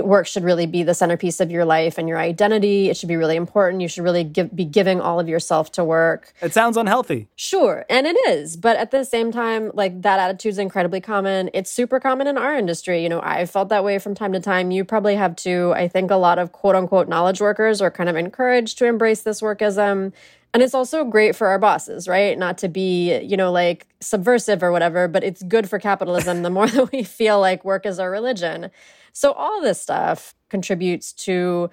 work 0.01 0.27
should 0.27 0.45
really 0.45 0.67
be 0.67 0.83
the 0.83 0.95
centerpiece 0.95 1.41
of 1.41 1.51
your 1.51 1.65
life 1.65 1.99
and 1.99 2.09
your 2.09 2.19
identity. 2.19 2.89
It 2.89 2.97
should 2.97 3.09
be 3.09 3.17
really 3.17 3.37
important. 3.37 3.83
You 3.83 3.89
should 3.89 4.05
really 4.05 4.25
give, 4.25 4.55
be 4.55 4.65
giving 4.65 5.01
all 5.01 5.21
of 5.21 5.29
yourself 5.29 5.71
to 5.73 5.85
work. 5.85 6.33
It 6.41 6.53
sounds 6.53 6.77
unhealthy. 6.77 7.29
Sure, 7.37 7.85
and 7.91 8.07
it 8.07 8.17
is. 8.29 8.57
But 8.57 8.77
at 8.77 8.91
the 8.91 9.05
same 9.05 9.31
time, 9.31 9.71
like 9.75 10.03
that 10.03 10.19
attitude 10.19 10.51
is 10.51 10.59
incredibly 10.59 11.01
common. 11.01 11.51
It's 11.53 11.71
super 11.71 12.01
common 12.01 12.27
in 12.27 12.39
our 12.39 12.57
industry. 12.57 13.03
You 13.03 13.09
know, 13.09 13.21
I've 13.23 13.51
felt 13.51 13.69
that 13.69 13.85
way 13.85 13.99
from 13.99 14.15
time 14.15 14.33
to 14.33 14.41
time. 14.41 14.71
You 14.71 14.85
probably 14.85 15.17
have 15.17 15.37
too. 15.37 15.73
I 15.77 15.89
think 15.89 16.11
a 16.11 16.17
lot 16.17 16.39
of 16.39 16.53
quote 16.53 16.75
unquote 16.75 17.09
knowledge 17.09 17.41
workers 17.41 17.83
are 17.83 17.91
kind 17.91 18.09
of 18.09 18.17
encouraged 18.17 18.79
to 18.79 18.87
embrace 18.87 19.23
this 19.23 19.41
workism. 19.41 20.13
And 20.55 20.63
it's 20.63 20.75
also 20.75 21.05
great 21.05 21.35
for 21.35 21.47
our 21.47 21.59
bosses, 21.59 22.07
right? 22.07 22.39
Not 22.39 22.59
to 22.59 22.69
be, 22.69 23.19
you 23.21 23.39
know, 23.39 23.51
like 23.51 23.87
subversive 24.01 24.63
or 24.63 24.71
whatever, 24.71 25.09
but 25.09 25.25
it's 25.25 25.43
good 25.43 25.69
for 25.69 25.79
capitalism 25.79 26.43
the 26.43 26.51
more 26.51 26.67
that 26.69 26.93
we 26.93 27.03
feel 27.03 27.41
like 27.41 27.65
work 27.65 27.87
is 27.87 27.99
our 27.99 28.11
religion. 28.11 28.71
So 29.13 29.33
all 29.33 29.61
this 29.61 29.81
stuff 29.81 30.35
contributes 30.49 31.13
to 31.13 31.71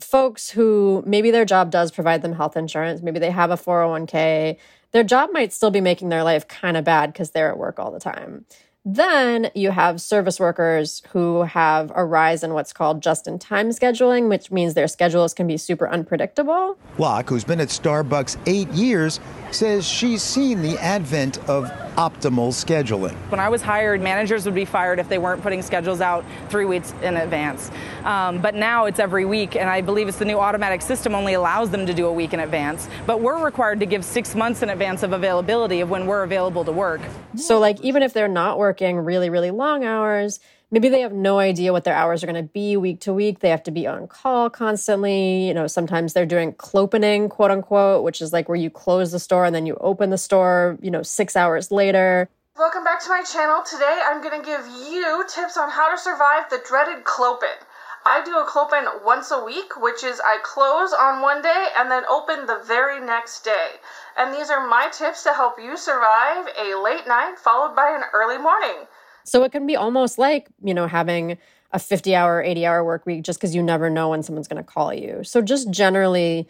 folks 0.00 0.50
who 0.50 1.02
maybe 1.06 1.30
their 1.30 1.44
job 1.44 1.70
does 1.70 1.90
provide 1.90 2.22
them 2.22 2.32
health 2.32 2.56
insurance, 2.56 3.02
maybe 3.02 3.18
they 3.18 3.30
have 3.30 3.50
a 3.50 3.56
401k. 3.56 4.56
Their 4.92 5.04
job 5.04 5.30
might 5.32 5.52
still 5.52 5.70
be 5.70 5.80
making 5.80 6.08
their 6.08 6.24
life 6.24 6.48
kind 6.48 6.76
of 6.76 6.84
bad 6.84 7.12
because 7.12 7.30
they're 7.30 7.50
at 7.50 7.58
work 7.58 7.78
all 7.78 7.90
the 7.90 8.00
time. 8.00 8.44
Then 8.84 9.50
you 9.54 9.72
have 9.72 10.00
service 10.00 10.40
workers 10.40 11.02
who 11.10 11.42
have 11.42 11.92
a 11.94 12.02
rise 12.02 12.42
in 12.42 12.54
what's 12.54 12.72
called 12.72 13.02
just 13.02 13.26
in 13.26 13.38
time 13.38 13.68
scheduling, 13.68 14.30
which 14.30 14.50
means 14.50 14.72
their 14.72 14.88
schedules 14.88 15.34
can 15.34 15.46
be 15.46 15.58
super 15.58 15.86
unpredictable. 15.86 16.78
Locke, 16.96 17.28
who's 17.28 17.44
been 17.44 17.60
at 17.60 17.68
Starbucks 17.68 18.38
eight 18.46 18.70
years, 18.70 19.20
says 19.50 19.86
she's 19.86 20.22
seen 20.22 20.62
the 20.62 20.78
advent 20.78 21.36
of 21.46 21.70
optimal 22.00 22.48
scheduling. 22.48 23.14
When 23.28 23.40
I 23.40 23.50
was 23.50 23.60
hired, 23.60 24.00
managers 24.00 24.46
would 24.46 24.54
be 24.54 24.64
fired 24.64 24.98
if 24.98 25.10
they 25.10 25.18
weren't 25.18 25.42
putting 25.42 25.60
schedules 25.60 26.00
out 26.00 26.24
three 26.48 26.64
weeks 26.64 26.94
in 27.02 27.14
advance. 27.18 27.70
Um, 28.04 28.40
but 28.40 28.54
now 28.54 28.86
it's 28.86 28.98
every 28.98 29.26
week, 29.26 29.54
and 29.54 29.68
I 29.68 29.82
believe 29.82 30.08
it's 30.08 30.16
the 30.16 30.24
new 30.24 30.38
automatic 30.38 30.80
system 30.80 31.14
only 31.14 31.34
allows 31.34 31.68
them 31.68 31.84
to 31.84 31.92
do 31.92 32.06
a 32.06 32.12
week 32.12 32.32
in 32.32 32.40
advance. 32.40 32.88
But 33.04 33.20
we're 33.20 33.44
required 33.44 33.80
to 33.80 33.86
give 33.86 34.02
six 34.02 34.34
months 34.34 34.62
in 34.62 34.70
advance 34.70 35.02
of 35.02 35.12
availability 35.12 35.80
of 35.82 35.90
when 35.90 36.06
we're 36.06 36.22
available 36.22 36.64
to 36.64 36.72
work. 36.72 37.02
So, 37.36 37.58
like, 37.58 37.78
even 37.82 38.02
if 38.02 38.14
they're 38.14 38.28
not 38.28 38.58
working 38.58 38.96
really, 38.96 39.28
really 39.28 39.50
long 39.50 39.84
hours, 39.84 40.40
maybe 40.70 40.88
they 40.88 41.00
have 41.00 41.12
no 41.12 41.38
idea 41.38 41.72
what 41.72 41.84
their 41.84 41.94
hours 41.94 42.22
are 42.22 42.26
going 42.26 42.42
to 42.42 42.52
be 42.52 42.76
week 42.76 43.00
to 43.00 43.12
week. 43.12 43.40
They 43.40 43.50
have 43.50 43.62
to 43.64 43.70
be 43.70 43.86
on 43.86 44.06
call 44.06 44.50
constantly. 44.50 45.46
You 45.46 45.54
know, 45.54 45.66
sometimes 45.66 46.12
they're 46.12 46.26
doing 46.26 46.52
clopening, 46.52 47.28
quote 47.28 47.50
unquote, 47.50 48.04
which 48.04 48.20
is 48.20 48.32
like 48.32 48.48
where 48.48 48.56
you 48.56 48.70
close 48.70 49.12
the 49.12 49.18
store 49.18 49.44
and 49.44 49.54
then 49.54 49.66
you 49.66 49.76
open 49.80 50.10
the 50.10 50.18
store, 50.18 50.78
you 50.80 50.90
know, 50.90 51.02
six 51.02 51.36
hours 51.36 51.70
later. 51.70 52.28
Welcome 52.56 52.84
back 52.84 53.02
to 53.04 53.08
my 53.08 53.22
channel. 53.22 53.62
Today 53.64 54.00
I'm 54.04 54.22
going 54.22 54.38
to 54.38 54.46
give 54.46 54.66
you 54.66 55.24
tips 55.28 55.56
on 55.56 55.70
how 55.70 55.90
to 55.90 55.98
survive 55.98 56.50
the 56.50 56.60
dreaded 56.66 57.04
clopen. 57.04 57.56
I 58.04 58.24
do 58.24 58.32
a 58.38 58.46
clopen 58.46 59.04
once 59.04 59.30
a 59.30 59.44
week, 59.44 59.76
which 59.76 60.04
is 60.04 60.20
I 60.20 60.38
close 60.42 60.92
on 60.92 61.20
one 61.20 61.42
day 61.42 61.68
and 61.76 61.90
then 61.90 62.04
open 62.08 62.46
the 62.46 62.62
very 62.66 62.98
next 62.98 63.44
day. 63.44 63.76
And 64.16 64.34
these 64.34 64.48
are 64.48 64.66
my 64.66 64.88
tips 64.90 65.22
to 65.24 65.34
help 65.34 65.58
you 65.62 65.76
survive 65.76 66.48
a 66.58 66.80
late 66.80 67.06
night 67.06 67.38
followed 67.38 67.76
by 67.76 67.90
an 67.94 68.04
early 68.12 68.38
morning. 68.38 68.86
So 69.30 69.44
it 69.44 69.52
can 69.52 69.64
be 69.64 69.76
almost 69.76 70.18
like, 70.18 70.48
you 70.60 70.74
know, 70.74 70.88
having 70.88 71.38
a 71.70 71.78
50 71.78 72.16
hour, 72.16 72.42
80 72.42 72.66
hour 72.66 72.84
work 72.84 73.06
week 73.06 73.22
just 73.22 73.38
because 73.38 73.54
you 73.54 73.62
never 73.62 73.88
know 73.88 74.08
when 74.08 74.24
someone's 74.24 74.48
going 74.48 74.60
to 74.60 74.68
call 74.68 74.92
you. 74.92 75.22
So 75.22 75.40
just 75.40 75.70
generally, 75.70 76.48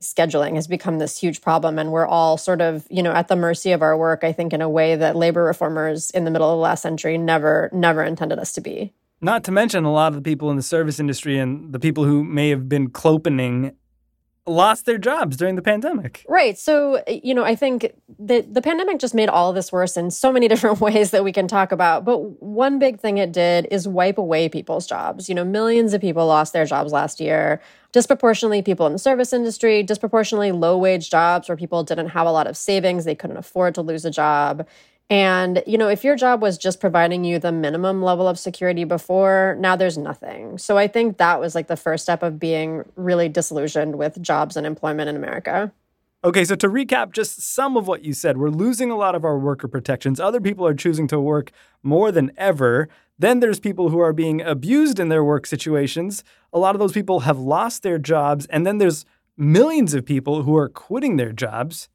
scheduling 0.00 0.54
has 0.54 0.68
become 0.68 1.00
this 1.00 1.18
huge 1.18 1.40
problem 1.40 1.80
and 1.80 1.90
we're 1.90 2.06
all 2.06 2.36
sort 2.36 2.60
of 2.60 2.86
you 2.90 3.04
know 3.04 3.12
at 3.12 3.28
the 3.28 3.36
mercy 3.36 3.70
of 3.70 3.82
our 3.82 3.96
work 3.96 4.24
i 4.24 4.32
think 4.32 4.52
in 4.52 4.60
a 4.60 4.68
way 4.68 4.96
that 4.96 5.14
labor 5.14 5.44
reformers 5.44 6.10
in 6.10 6.24
the 6.24 6.30
middle 6.32 6.50
of 6.50 6.56
the 6.56 6.60
last 6.60 6.82
century 6.82 7.16
never 7.16 7.70
never 7.72 8.02
intended 8.02 8.36
us 8.36 8.52
to 8.52 8.60
be 8.60 8.92
not 9.20 9.44
to 9.44 9.52
mention 9.52 9.84
a 9.84 9.92
lot 9.92 10.08
of 10.08 10.16
the 10.16 10.20
people 10.20 10.50
in 10.50 10.56
the 10.56 10.62
service 10.62 10.98
industry 10.98 11.38
and 11.38 11.72
the 11.72 11.78
people 11.78 12.02
who 12.02 12.24
may 12.24 12.48
have 12.48 12.68
been 12.68 12.90
clopening 12.90 13.76
lost 14.46 14.86
their 14.86 14.98
jobs 14.98 15.36
during 15.36 15.54
the 15.54 15.62
pandemic. 15.62 16.24
Right. 16.28 16.58
So, 16.58 17.02
you 17.06 17.32
know, 17.32 17.44
I 17.44 17.54
think 17.54 17.92
that 18.18 18.52
the 18.52 18.60
pandemic 18.60 18.98
just 18.98 19.14
made 19.14 19.28
all 19.28 19.50
of 19.50 19.54
this 19.54 19.70
worse 19.70 19.96
in 19.96 20.10
so 20.10 20.32
many 20.32 20.48
different 20.52 20.80
ways 20.80 21.12
that 21.12 21.22
we 21.22 21.32
can 21.32 21.46
talk 21.46 21.70
about. 21.70 22.04
But 22.04 22.42
one 22.42 22.78
big 22.78 23.00
thing 23.00 23.18
it 23.18 23.32
did 23.32 23.68
is 23.70 23.86
wipe 23.86 24.18
away 24.18 24.48
people's 24.48 24.86
jobs. 24.86 25.28
You 25.28 25.34
know, 25.34 25.44
millions 25.44 25.94
of 25.94 26.00
people 26.00 26.26
lost 26.26 26.52
their 26.52 26.64
jobs 26.64 26.92
last 26.92 27.20
year. 27.20 27.60
Disproportionately 27.92 28.62
people 28.62 28.86
in 28.86 28.92
the 28.92 28.98
service 28.98 29.32
industry, 29.32 29.82
disproportionately 29.82 30.50
low 30.50 30.78
wage 30.78 31.10
jobs 31.10 31.48
where 31.48 31.56
people 31.56 31.84
didn't 31.84 32.08
have 32.08 32.26
a 32.26 32.32
lot 32.32 32.46
of 32.46 32.56
savings, 32.56 33.04
they 33.04 33.14
couldn't 33.14 33.36
afford 33.36 33.74
to 33.74 33.82
lose 33.82 34.04
a 34.04 34.10
job. 34.10 34.66
And, 35.12 35.62
you 35.66 35.76
know, 35.76 35.88
if 35.88 36.04
your 36.04 36.16
job 36.16 36.40
was 36.40 36.56
just 36.56 36.80
providing 36.80 37.22
you 37.22 37.38
the 37.38 37.52
minimum 37.52 38.02
level 38.02 38.26
of 38.26 38.38
security 38.38 38.84
before, 38.84 39.58
now 39.60 39.76
there's 39.76 39.98
nothing. 39.98 40.56
So 40.56 40.78
I 40.78 40.88
think 40.88 41.18
that 41.18 41.38
was 41.38 41.54
like 41.54 41.66
the 41.66 41.76
first 41.76 42.04
step 42.04 42.22
of 42.22 42.38
being 42.38 42.82
really 42.96 43.28
disillusioned 43.28 43.96
with 43.96 44.22
jobs 44.22 44.56
and 44.56 44.66
employment 44.66 45.10
in 45.10 45.16
America. 45.16 45.70
Okay, 46.24 46.46
so 46.46 46.54
to 46.54 46.66
recap 46.66 47.12
just 47.12 47.42
some 47.42 47.76
of 47.76 47.86
what 47.86 48.06
you 48.06 48.14
said, 48.14 48.38
we're 48.38 48.48
losing 48.48 48.90
a 48.90 48.96
lot 48.96 49.14
of 49.14 49.22
our 49.22 49.38
worker 49.38 49.68
protections. 49.68 50.18
Other 50.18 50.40
people 50.40 50.66
are 50.66 50.72
choosing 50.72 51.06
to 51.08 51.20
work 51.20 51.52
more 51.82 52.10
than 52.10 52.32
ever. 52.38 52.88
Then 53.18 53.40
there's 53.40 53.60
people 53.60 53.90
who 53.90 53.98
are 53.98 54.14
being 54.14 54.40
abused 54.40 54.98
in 54.98 55.10
their 55.10 55.22
work 55.22 55.44
situations. 55.44 56.24
A 56.54 56.58
lot 56.58 56.74
of 56.74 56.78
those 56.78 56.92
people 56.92 57.20
have 57.20 57.38
lost 57.38 57.82
their 57.82 57.98
jobs. 57.98 58.46
And 58.46 58.66
then 58.66 58.78
there's 58.78 59.04
millions 59.36 59.92
of 59.92 60.06
people 60.06 60.44
who 60.44 60.56
are 60.56 60.70
quitting 60.70 61.18
their 61.18 61.32
jobs. 61.32 61.90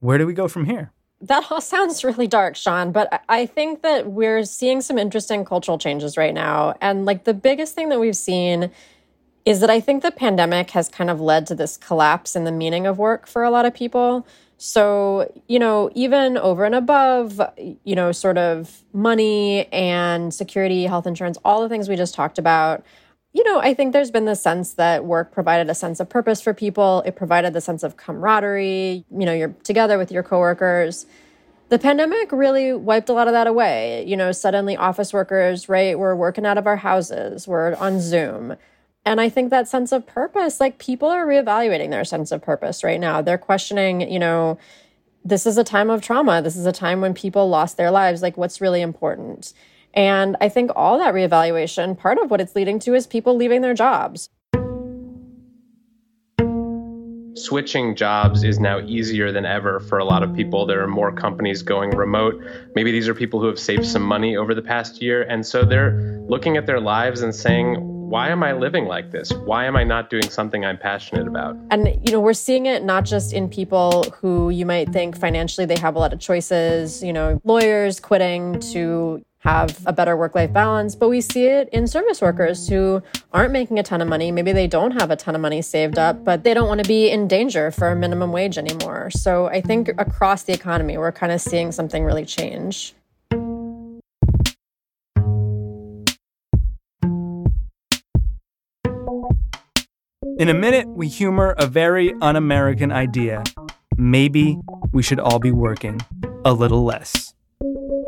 Where 0.00 0.18
do 0.18 0.26
we 0.26 0.34
go 0.34 0.48
from 0.48 0.66
here? 0.66 0.92
That 1.20 1.50
all 1.50 1.60
sounds 1.74 2.04
really 2.04 2.26
dark, 2.26 2.56
Sean, 2.56 2.92
but 2.92 3.22
I 3.28 3.46
think 3.46 3.82
that 3.82 4.10
we're 4.10 4.44
seeing 4.44 4.80
some 4.80 4.98
interesting 4.98 5.44
cultural 5.44 5.78
changes 5.78 6.16
right 6.16 6.34
now. 6.34 6.74
And 6.80 7.04
like 7.04 7.24
the 7.24 7.34
biggest 7.34 7.74
thing 7.74 7.88
that 7.88 8.00
we've 8.00 8.16
seen 8.16 8.70
is 9.44 9.60
that 9.60 9.70
I 9.70 9.80
think 9.80 10.02
the 10.02 10.10
pandemic 10.10 10.70
has 10.72 10.88
kind 10.88 11.08
of 11.08 11.20
led 11.20 11.46
to 11.46 11.54
this 11.54 11.76
collapse 11.78 12.36
in 12.36 12.44
the 12.44 12.52
meaning 12.52 12.86
of 12.86 12.98
work 12.98 13.26
for 13.26 13.44
a 13.44 13.50
lot 13.50 13.64
of 13.64 13.72
people. 13.72 14.26
So, 14.58 15.32
you 15.46 15.58
know, 15.58 15.90
even 15.94 16.36
over 16.36 16.64
and 16.64 16.74
above, 16.74 17.40
you 17.56 17.94
know, 17.94 18.12
sort 18.12 18.36
of 18.36 18.82
money 18.92 19.72
and 19.72 20.34
security, 20.34 20.84
health 20.84 21.06
insurance, 21.06 21.38
all 21.44 21.62
the 21.62 21.68
things 21.68 21.88
we 21.88 21.96
just 21.96 22.12
talked 22.12 22.38
about, 22.38 22.84
you 23.38 23.44
know, 23.44 23.60
I 23.60 23.72
think 23.72 23.92
there's 23.92 24.10
been 24.10 24.24
the 24.24 24.34
sense 24.34 24.72
that 24.74 25.04
work 25.04 25.30
provided 25.30 25.70
a 25.70 25.74
sense 25.74 26.00
of 26.00 26.08
purpose 26.08 26.40
for 26.40 26.52
people. 26.52 27.04
It 27.06 27.14
provided 27.14 27.52
the 27.52 27.60
sense 27.60 27.84
of 27.84 27.96
camaraderie. 27.96 29.04
You 29.12 29.26
know, 29.26 29.32
you're 29.32 29.54
together 29.62 29.96
with 29.96 30.10
your 30.10 30.24
coworkers. 30.24 31.06
The 31.68 31.78
pandemic 31.78 32.32
really 32.32 32.72
wiped 32.72 33.08
a 33.08 33.12
lot 33.12 33.28
of 33.28 33.34
that 33.34 33.46
away. 33.46 34.04
You 34.08 34.16
know, 34.16 34.32
suddenly 34.32 34.76
office 34.76 35.12
workers, 35.12 35.68
right, 35.68 35.96
we're 35.96 36.16
working 36.16 36.46
out 36.46 36.58
of 36.58 36.66
our 36.66 36.78
houses, 36.78 37.46
we're 37.46 37.76
on 37.76 38.00
Zoom. 38.00 38.56
And 39.04 39.20
I 39.20 39.28
think 39.28 39.50
that 39.50 39.68
sense 39.68 39.92
of 39.92 40.04
purpose, 40.04 40.58
like 40.58 40.78
people 40.78 41.08
are 41.08 41.24
reevaluating 41.24 41.90
their 41.90 42.04
sense 42.04 42.32
of 42.32 42.42
purpose 42.42 42.82
right 42.82 42.98
now. 42.98 43.22
They're 43.22 43.38
questioning, 43.38 44.00
you 44.00 44.18
know, 44.18 44.58
this 45.24 45.46
is 45.46 45.56
a 45.58 45.64
time 45.64 45.90
of 45.90 46.02
trauma. 46.02 46.42
This 46.42 46.56
is 46.56 46.66
a 46.66 46.72
time 46.72 47.00
when 47.00 47.14
people 47.14 47.48
lost 47.48 47.76
their 47.76 47.92
lives. 47.92 48.20
Like, 48.20 48.36
what's 48.36 48.60
really 48.60 48.80
important? 48.80 49.52
And 49.94 50.36
I 50.40 50.48
think 50.48 50.70
all 50.76 50.98
that 50.98 51.14
reevaluation, 51.14 51.96
part 51.98 52.18
of 52.18 52.30
what 52.30 52.40
it's 52.40 52.54
leading 52.54 52.78
to 52.80 52.94
is 52.94 53.06
people 53.06 53.36
leaving 53.36 53.62
their 53.62 53.74
jobs. 53.74 54.30
Switching 57.34 57.94
jobs 57.94 58.42
is 58.42 58.58
now 58.58 58.80
easier 58.80 59.30
than 59.30 59.46
ever 59.46 59.78
for 59.80 59.98
a 59.98 60.04
lot 60.04 60.22
of 60.22 60.34
people. 60.34 60.66
There 60.66 60.82
are 60.82 60.88
more 60.88 61.12
companies 61.12 61.62
going 61.62 61.90
remote. 61.90 62.34
Maybe 62.74 62.90
these 62.90 63.08
are 63.08 63.14
people 63.14 63.40
who 63.40 63.46
have 63.46 63.60
saved 63.60 63.86
some 63.86 64.02
money 64.02 64.36
over 64.36 64.54
the 64.54 64.62
past 64.62 65.00
year. 65.00 65.22
And 65.22 65.46
so 65.46 65.64
they're 65.64 66.20
looking 66.28 66.56
at 66.56 66.66
their 66.66 66.80
lives 66.80 67.22
and 67.22 67.32
saying, 67.34 67.76
why 68.08 68.30
am 68.30 68.42
I 68.42 68.52
living 68.52 68.86
like 68.86 69.12
this? 69.12 69.32
Why 69.32 69.66
am 69.66 69.76
I 69.76 69.84
not 69.84 70.10
doing 70.10 70.28
something 70.30 70.64
I'm 70.64 70.78
passionate 70.78 71.28
about? 71.28 71.56
And, 71.70 71.88
you 72.04 72.12
know, 72.12 72.20
we're 72.20 72.32
seeing 72.32 72.66
it 72.66 72.82
not 72.82 73.04
just 73.04 73.32
in 73.32 73.48
people 73.48 74.04
who 74.20 74.50
you 74.50 74.64
might 74.64 74.92
think 74.92 75.16
financially 75.16 75.66
they 75.66 75.78
have 75.78 75.94
a 75.94 75.98
lot 75.98 76.12
of 76.12 76.18
choices, 76.18 77.02
you 77.02 77.12
know, 77.12 77.40
lawyers 77.44 78.00
quitting 78.00 78.58
to 78.72 79.22
have 79.48 79.80
a 79.86 79.94
better 79.94 80.14
work 80.14 80.34
life 80.34 80.52
balance, 80.52 80.94
but 80.94 81.08
we 81.08 81.22
see 81.22 81.46
it 81.46 81.70
in 81.70 81.86
service 81.86 82.20
workers 82.20 82.68
who 82.68 83.02
aren't 83.32 83.50
making 83.50 83.78
a 83.78 83.82
ton 83.82 84.02
of 84.02 84.08
money. 84.08 84.30
Maybe 84.30 84.52
they 84.52 84.66
don't 84.66 84.90
have 84.90 85.10
a 85.10 85.16
ton 85.16 85.34
of 85.34 85.40
money 85.40 85.62
saved 85.62 85.98
up, 85.98 86.22
but 86.22 86.44
they 86.44 86.52
don't 86.52 86.68
want 86.68 86.82
to 86.84 86.88
be 86.88 87.08
in 87.08 87.26
danger 87.28 87.70
for 87.70 87.88
a 87.88 87.96
minimum 87.96 88.30
wage 88.30 88.58
anymore. 88.58 89.08
So 89.10 89.46
I 89.46 89.62
think 89.62 89.88
across 89.96 90.42
the 90.42 90.52
economy, 90.52 90.98
we're 90.98 91.12
kind 91.12 91.32
of 91.32 91.40
seeing 91.40 91.72
something 91.72 92.04
really 92.04 92.26
change. 92.26 92.94
In 100.38 100.48
a 100.50 100.54
minute, 100.54 100.86
we 100.88 101.08
humor 101.08 101.54
a 101.56 101.66
very 101.66 102.12
un 102.20 102.36
American 102.36 102.92
idea. 102.92 103.44
Maybe 103.96 104.58
we 104.92 105.02
should 105.02 105.18
all 105.18 105.38
be 105.38 105.52
working 105.52 106.02
a 106.44 106.52
little 106.52 106.84
less. 106.84 107.32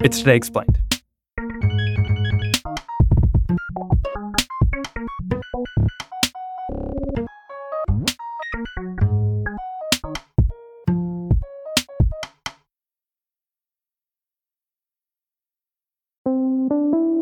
It's 0.02 0.18
Today 0.18 0.36
Explained. 0.36 0.89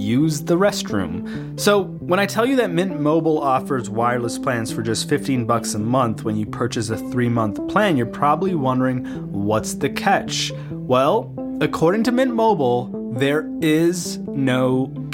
use 0.00 0.40
the 0.40 0.56
restroom. 0.56 1.58
So, 1.60 1.84
when 1.84 2.18
I 2.18 2.26
tell 2.26 2.46
you 2.46 2.56
that 2.56 2.70
Mint 2.70 3.00
Mobile 3.00 3.38
offers 3.38 3.90
wireless 3.90 4.38
plans 4.38 4.72
for 4.72 4.82
just 4.82 5.08
15 5.08 5.44
bucks 5.46 5.74
a 5.74 5.78
month 5.78 6.24
when 6.24 6.36
you 6.36 6.46
purchase 6.46 6.90
a 6.90 6.96
3-month 6.96 7.68
plan, 7.68 7.96
you're 7.96 8.06
probably 8.06 8.54
wondering 8.54 9.04
what's 9.32 9.74
the 9.74 9.90
catch? 9.90 10.52
Well, 10.70 11.32
according 11.60 12.04
to 12.04 12.12
Mint 12.12 12.34
Mobile, 12.34 13.12
there 13.16 13.50
is 13.60 14.18
no 14.18 14.86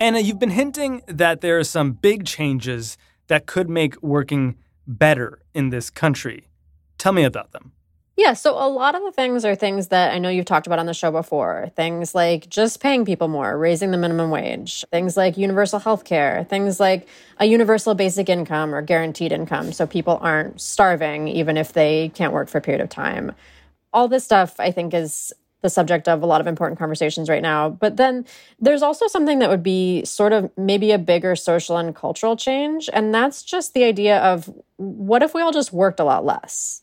Anna, 0.00 0.20
you've 0.20 0.38
been 0.38 0.50
hinting 0.50 1.02
that 1.06 1.42
there 1.42 1.58
are 1.58 1.64
some 1.64 1.92
big 1.92 2.24
changes 2.24 2.96
that 3.26 3.46
could 3.46 3.68
make 3.68 4.02
working 4.02 4.56
better 4.86 5.40
in 5.52 5.68
this 5.68 5.90
country. 5.90 6.48
Tell 6.96 7.12
me 7.12 7.24
about 7.24 7.52
them. 7.52 7.72
Yeah, 8.16 8.32
so 8.32 8.52
a 8.52 8.68
lot 8.68 8.94
of 8.94 9.02
the 9.02 9.12
things 9.12 9.44
are 9.44 9.54
things 9.54 9.88
that 9.88 10.12
I 10.12 10.18
know 10.18 10.30
you've 10.30 10.46
talked 10.46 10.66
about 10.66 10.78
on 10.78 10.86
the 10.86 10.94
show 10.94 11.10
before. 11.10 11.70
Things 11.76 12.14
like 12.14 12.48
just 12.48 12.80
paying 12.80 13.04
people 13.04 13.28
more, 13.28 13.58
raising 13.58 13.90
the 13.90 13.98
minimum 13.98 14.30
wage, 14.30 14.84
things 14.90 15.16
like 15.16 15.36
universal 15.36 15.78
health 15.78 16.04
care, 16.04 16.44
things 16.44 16.80
like 16.80 17.06
a 17.38 17.44
universal 17.44 17.94
basic 17.94 18.28
income 18.30 18.74
or 18.74 18.80
guaranteed 18.80 19.30
income 19.32 19.72
so 19.72 19.86
people 19.86 20.18
aren't 20.22 20.60
starving 20.60 21.28
even 21.28 21.58
if 21.58 21.74
they 21.74 22.10
can't 22.14 22.32
work 22.32 22.48
for 22.48 22.58
a 22.58 22.62
period 22.62 22.80
of 22.80 22.88
time. 22.88 23.32
All 23.92 24.08
this 24.08 24.24
stuff 24.24 24.58
I 24.58 24.70
think 24.70 24.94
is 24.94 25.34
the 25.62 25.70
subject 25.70 26.08
of 26.08 26.22
a 26.22 26.26
lot 26.26 26.40
of 26.40 26.46
important 26.46 26.78
conversations 26.78 27.28
right 27.28 27.42
now. 27.42 27.70
But 27.70 27.96
then 27.96 28.26
there's 28.58 28.82
also 28.82 29.06
something 29.06 29.38
that 29.38 29.48
would 29.48 29.62
be 29.62 30.04
sort 30.04 30.32
of 30.32 30.50
maybe 30.56 30.90
a 30.92 30.98
bigger 30.98 31.34
social 31.36 31.76
and 31.76 31.94
cultural 31.94 32.36
change. 32.36 32.90
And 32.92 33.14
that's 33.14 33.42
just 33.42 33.72
the 33.72 33.84
idea 33.84 34.18
of 34.18 34.52
what 34.76 35.22
if 35.22 35.34
we 35.34 35.40
all 35.40 35.52
just 35.52 35.72
worked 35.72 36.00
a 36.00 36.04
lot 36.04 36.24
less? 36.24 36.82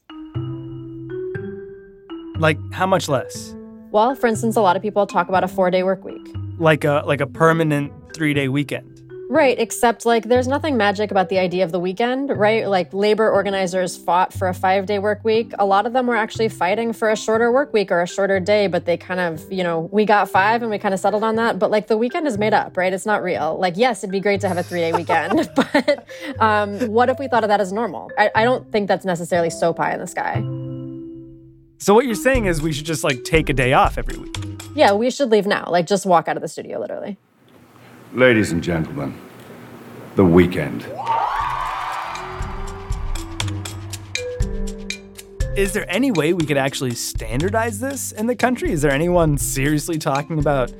Like 2.39 2.57
how 2.71 2.87
much 2.87 3.09
less? 3.09 3.53
Well, 3.91 4.15
for 4.15 4.27
instance, 4.27 4.55
a 4.55 4.61
lot 4.61 4.75
of 4.75 4.81
people 4.81 5.05
talk 5.05 5.29
about 5.29 5.43
a 5.43 5.47
four 5.47 5.69
day 5.69 5.83
work 5.83 6.03
week. 6.03 6.25
Like 6.57 6.83
a 6.83 7.03
like 7.05 7.21
a 7.21 7.27
permanent 7.27 7.91
three 8.13 8.33
day 8.33 8.47
weekend. 8.47 8.98
Right, 9.31 9.59
except 9.59 10.07
like 10.07 10.27
there's 10.27 10.47
nothing 10.47 10.75
magic 10.75 11.11
about 11.11 11.29
the 11.29 11.37
idea 11.37 11.63
of 11.63 11.71
the 11.71 11.79
weekend, 11.79 12.31
right? 12.35 12.67
Like 12.67 12.91
labor 12.95 13.29
organizers 13.29 13.95
fought 13.95 14.33
for 14.33 14.47
a 14.47 14.55
five 14.55 14.87
day 14.87 14.97
work 14.97 15.23
week. 15.23 15.51
A 15.59 15.65
lot 15.67 15.85
of 15.85 15.93
them 15.93 16.07
were 16.07 16.15
actually 16.15 16.49
fighting 16.49 16.93
for 16.93 17.11
a 17.11 17.15
shorter 17.15 17.51
work 17.51 17.71
week 17.71 17.91
or 17.91 18.01
a 18.01 18.07
shorter 18.07 18.39
day, 18.39 18.65
but 18.65 18.85
they 18.85 18.97
kind 18.97 19.19
of, 19.19 19.39
you 19.53 19.61
know, 19.61 19.81
we 19.91 20.03
got 20.03 20.31
five 20.31 20.63
and 20.63 20.71
we 20.71 20.79
kind 20.79 20.95
of 20.95 20.99
settled 20.99 21.23
on 21.23 21.35
that. 21.35 21.59
But 21.59 21.69
like 21.69 21.85
the 21.85 21.95
weekend 21.95 22.25
is 22.25 22.39
made 22.39 22.55
up, 22.55 22.75
right? 22.75 22.91
It's 22.91 23.05
not 23.05 23.21
real. 23.21 23.55
Like, 23.59 23.77
yes, 23.77 24.03
it'd 24.03 24.11
be 24.11 24.19
great 24.19 24.41
to 24.41 24.47
have 24.47 24.57
a 24.57 24.63
three 24.63 24.79
day 24.79 24.93
weekend, 24.93 25.47
but 25.55 26.07
um, 26.39 26.79
what 26.87 27.09
if 27.09 27.19
we 27.19 27.27
thought 27.27 27.43
of 27.43 27.49
that 27.49 27.61
as 27.61 27.71
normal? 27.71 28.09
I, 28.17 28.31
I 28.33 28.43
don't 28.43 28.71
think 28.71 28.87
that's 28.87 29.05
necessarily 29.05 29.51
so 29.51 29.73
pie 29.73 29.93
in 29.93 29.99
the 29.99 30.07
sky. 30.07 30.41
So 31.77 31.93
what 31.93 32.05
you're 32.05 32.15
saying 32.15 32.45
is 32.45 32.63
we 32.63 32.73
should 32.73 32.87
just 32.87 33.03
like 33.03 33.23
take 33.25 33.47
a 33.49 33.53
day 33.53 33.73
off 33.73 33.99
every 33.99 34.17
week. 34.17 34.35
Yeah, 34.73 34.93
we 34.93 35.11
should 35.11 35.29
leave 35.29 35.45
now. 35.45 35.65
Like 35.69 35.85
just 35.85 36.07
walk 36.07 36.27
out 36.27 36.35
of 36.35 36.41
the 36.41 36.47
studio, 36.47 36.79
literally. 36.79 37.19
Ladies 38.13 38.52
and 38.52 38.63
gentlemen, 38.63 39.13
the 40.15 40.26
weekend. 40.26 40.82
Is 45.56 45.74
there 45.74 45.86
any 45.89 46.10
way 46.12 46.34
we 46.34 46.45
could 46.45 46.58
actually 46.58 46.91
standardize 46.95 47.80
this 47.80 48.12
in 48.13 48.26
the 48.28 48.36
country? 48.36 48.72
Is 48.72 48.82
there 48.82 48.91
anyone 48.91 49.38
seriously 49.38 49.98
talking 49.98 50.39
about 50.39 50.72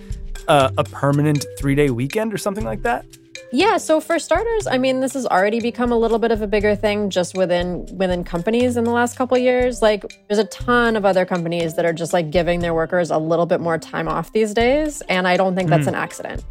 uh, 0.48 0.72
a 0.78 0.84
permanent 0.84 1.46
three 1.60 1.76
day 1.76 1.89
weekend 1.89 2.34
or 2.34 2.38
something 2.38 2.63
like 2.63 2.82
that? 2.84 3.06
Yeah, 3.52 3.78
so 3.78 4.00
for 4.00 4.20
starters, 4.20 4.68
I 4.68 4.78
mean, 4.78 5.00
this 5.00 5.13
has 5.13 5.26
already 5.26 5.60
become 5.60 5.92
a 5.92 5.98
little 5.98 6.20
bit 6.20 6.32
of 6.32 6.42
a 6.44 6.48
bigger 6.48 6.76
thing 6.76 7.10
just 7.10 7.36
within 7.36 7.86
within 7.98 8.24
companies 8.24 8.78
in 8.78 8.84
the 8.86 8.92
last 8.92 9.18
couple 9.18 9.38
years. 9.38 9.82
Like 9.82 10.04
there's 10.28 10.39
a 10.39 10.46
ton 10.46 10.96
of 10.96 11.04
other 11.06 11.26
companies 11.26 11.76
that 11.76 11.86
are 11.86 11.94
just 11.94 12.13
like 12.13 12.32
giving 12.32 12.60
their 12.62 12.74
workers 12.74 13.12
a 13.12 13.18
little 13.18 13.46
bit 13.48 13.60
more 13.60 13.78
time 13.78 14.08
off 14.08 14.32
these 14.34 14.54
days, 14.54 15.02
and 15.10 15.28
I 15.28 15.36
don't 15.38 15.56
think 15.56 15.70
that's 15.70 15.84
Hmm. 15.84 15.89
an 15.89 15.96
accident. 15.96 16.44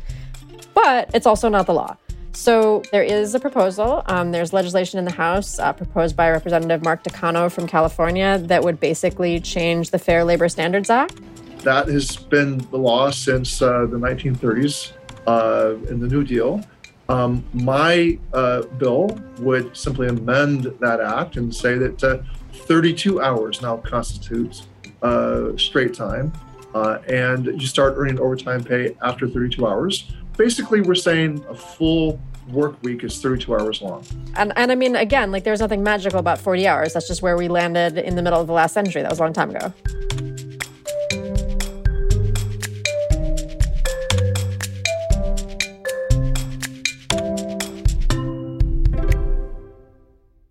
But 0.82 1.10
it's 1.12 1.26
also 1.26 1.48
not 1.48 1.66
the 1.66 1.74
law. 1.74 1.96
So 2.32 2.82
there 2.92 3.02
is 3.02 3.34
a 3.34 3.40
proposal. 3.40 4.02
Um, 4.06 4.30
there's 4.30 4.52
legislation 4.52 5.00
in 5.00 5.04
the 5.04 5.10
House 5.10 5.58
uh, 5.58 5.72
proposed 5.72 6.14
by 6.14 6.30
Representative 6.30 6.84
Mark 6.84 7.02
Takano 7.02 7.50
from 7.50 7.66
California 7.66 8.38
that 8.44 8.62
would 8.62 8.78
basically 8.78 9.40
change 9.40 9.90
the 9.90 9.98
Fair 9.98 10.22
Labor 10.22 10.48
Standards 10.48 10.88
Act. 10.88 11.18
That 11.64 11.88
has 11.88 12.16
been 12.16 12.58
the 12.70 12.76
law 12.76 13.10
since 13.10 13.60
uh, 13.60 13.86
the 13.86 13.96
1930s 13.96 14.92
uh, 15.26 15.74
in 15.90 15.98
the 15.98 16.06
New 16.06 16.22
Deal. 16.22 16.62
Um, 17.08 17.44
my 17.52 18.16
uh, 18.32 18.62
bill 18.78 19.18
would 19.40 19.76
simply 19.76 20.06
amend 20.06 20.72
that 20.78 21.00
act 21.00 21.36
and 21.36 21.52
say 21.52 21.76
that 21.76 22.04
uh, 22.04 22.18
32 22.52 23.20
hours 23.20 23.60
now 23.62 23.78
constitutes 23.78 24.68
uh, 25.02 25.56
straight 25.56 25.92
time, 25.92 26.32
and 27.08 27.46
you 27.46 27.66
start 27.66 27.94
earning 27.96 28.20
overtime 28.20 28.62
pay 28.62 28.94
after 29.02 29.26
32 29.26 29.66
hours. 29.66 30.12
Basically, 30.38 30.80
we're 30.80 30.94
saying 30.94 31.44
a 31.48 31.54
full 31.56 32.20
work 32.50 32.80
week 32.84 33.02
is 33.02 33.20
32 33.20 33.52
hours 33.52 33.82
long. 33.82 34.04
And, 34.36 34.52
and 34.54 34.70
I 34.70 34.76
mean, 34.76 34.94
again, 34.94 35.32
like 35.32 35.42
there's 35.42 35.58
nothing 35.58 35.82
magical 35.82 36.20
about 36.20 36.38
40 36.38 36.64
hours. 36.64 36.92
That's 36.92 37.08
just 37.08 37.22
where 37.22 37.36
we 37.36 37.48
landed 37.48 37.98
in 37.98 38.14
the 38.14 38.22
middle 38.22 38.40
of 38.40 38.46
the 38.46 38.52
last 38.52 38.72
century. 38.72 39.02
That 39.02 39.10
was 39.10 39.18
a 39.18 39.22
long 39.22 39.32
time 39.32 39.50
ago. 39.50 39.72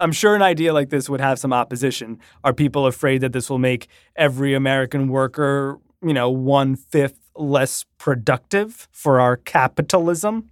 I'm 0.02 0.12
sure 0.12 0.36
an 0.36 0.41
idea 0.41 0.73
like 0.73 0.89
this 0.89 1.10
would 1.10 1.21
have 1.21 1.39
some 1.39 1.54
opposition. 1.54 2.19
Are 2.43 2.54
people 2.54 2.88
afraid 2.88 3.21
that 3.21 3.32
this 3.32 3.50
will 3.50 3.58
make 3.58 3.88
every 4.17 4.54
American 4.54 5.08
worker 5.08 5.80
you 6.02 6.13
know, 6.13 6.30
one 6.30 6.76
fifth 6.76 7.27
less 7.38 7.86
productive 7.97 8.88
for 8.91 9.19
our 9.19 9.38
capitalism? 9.38 10.50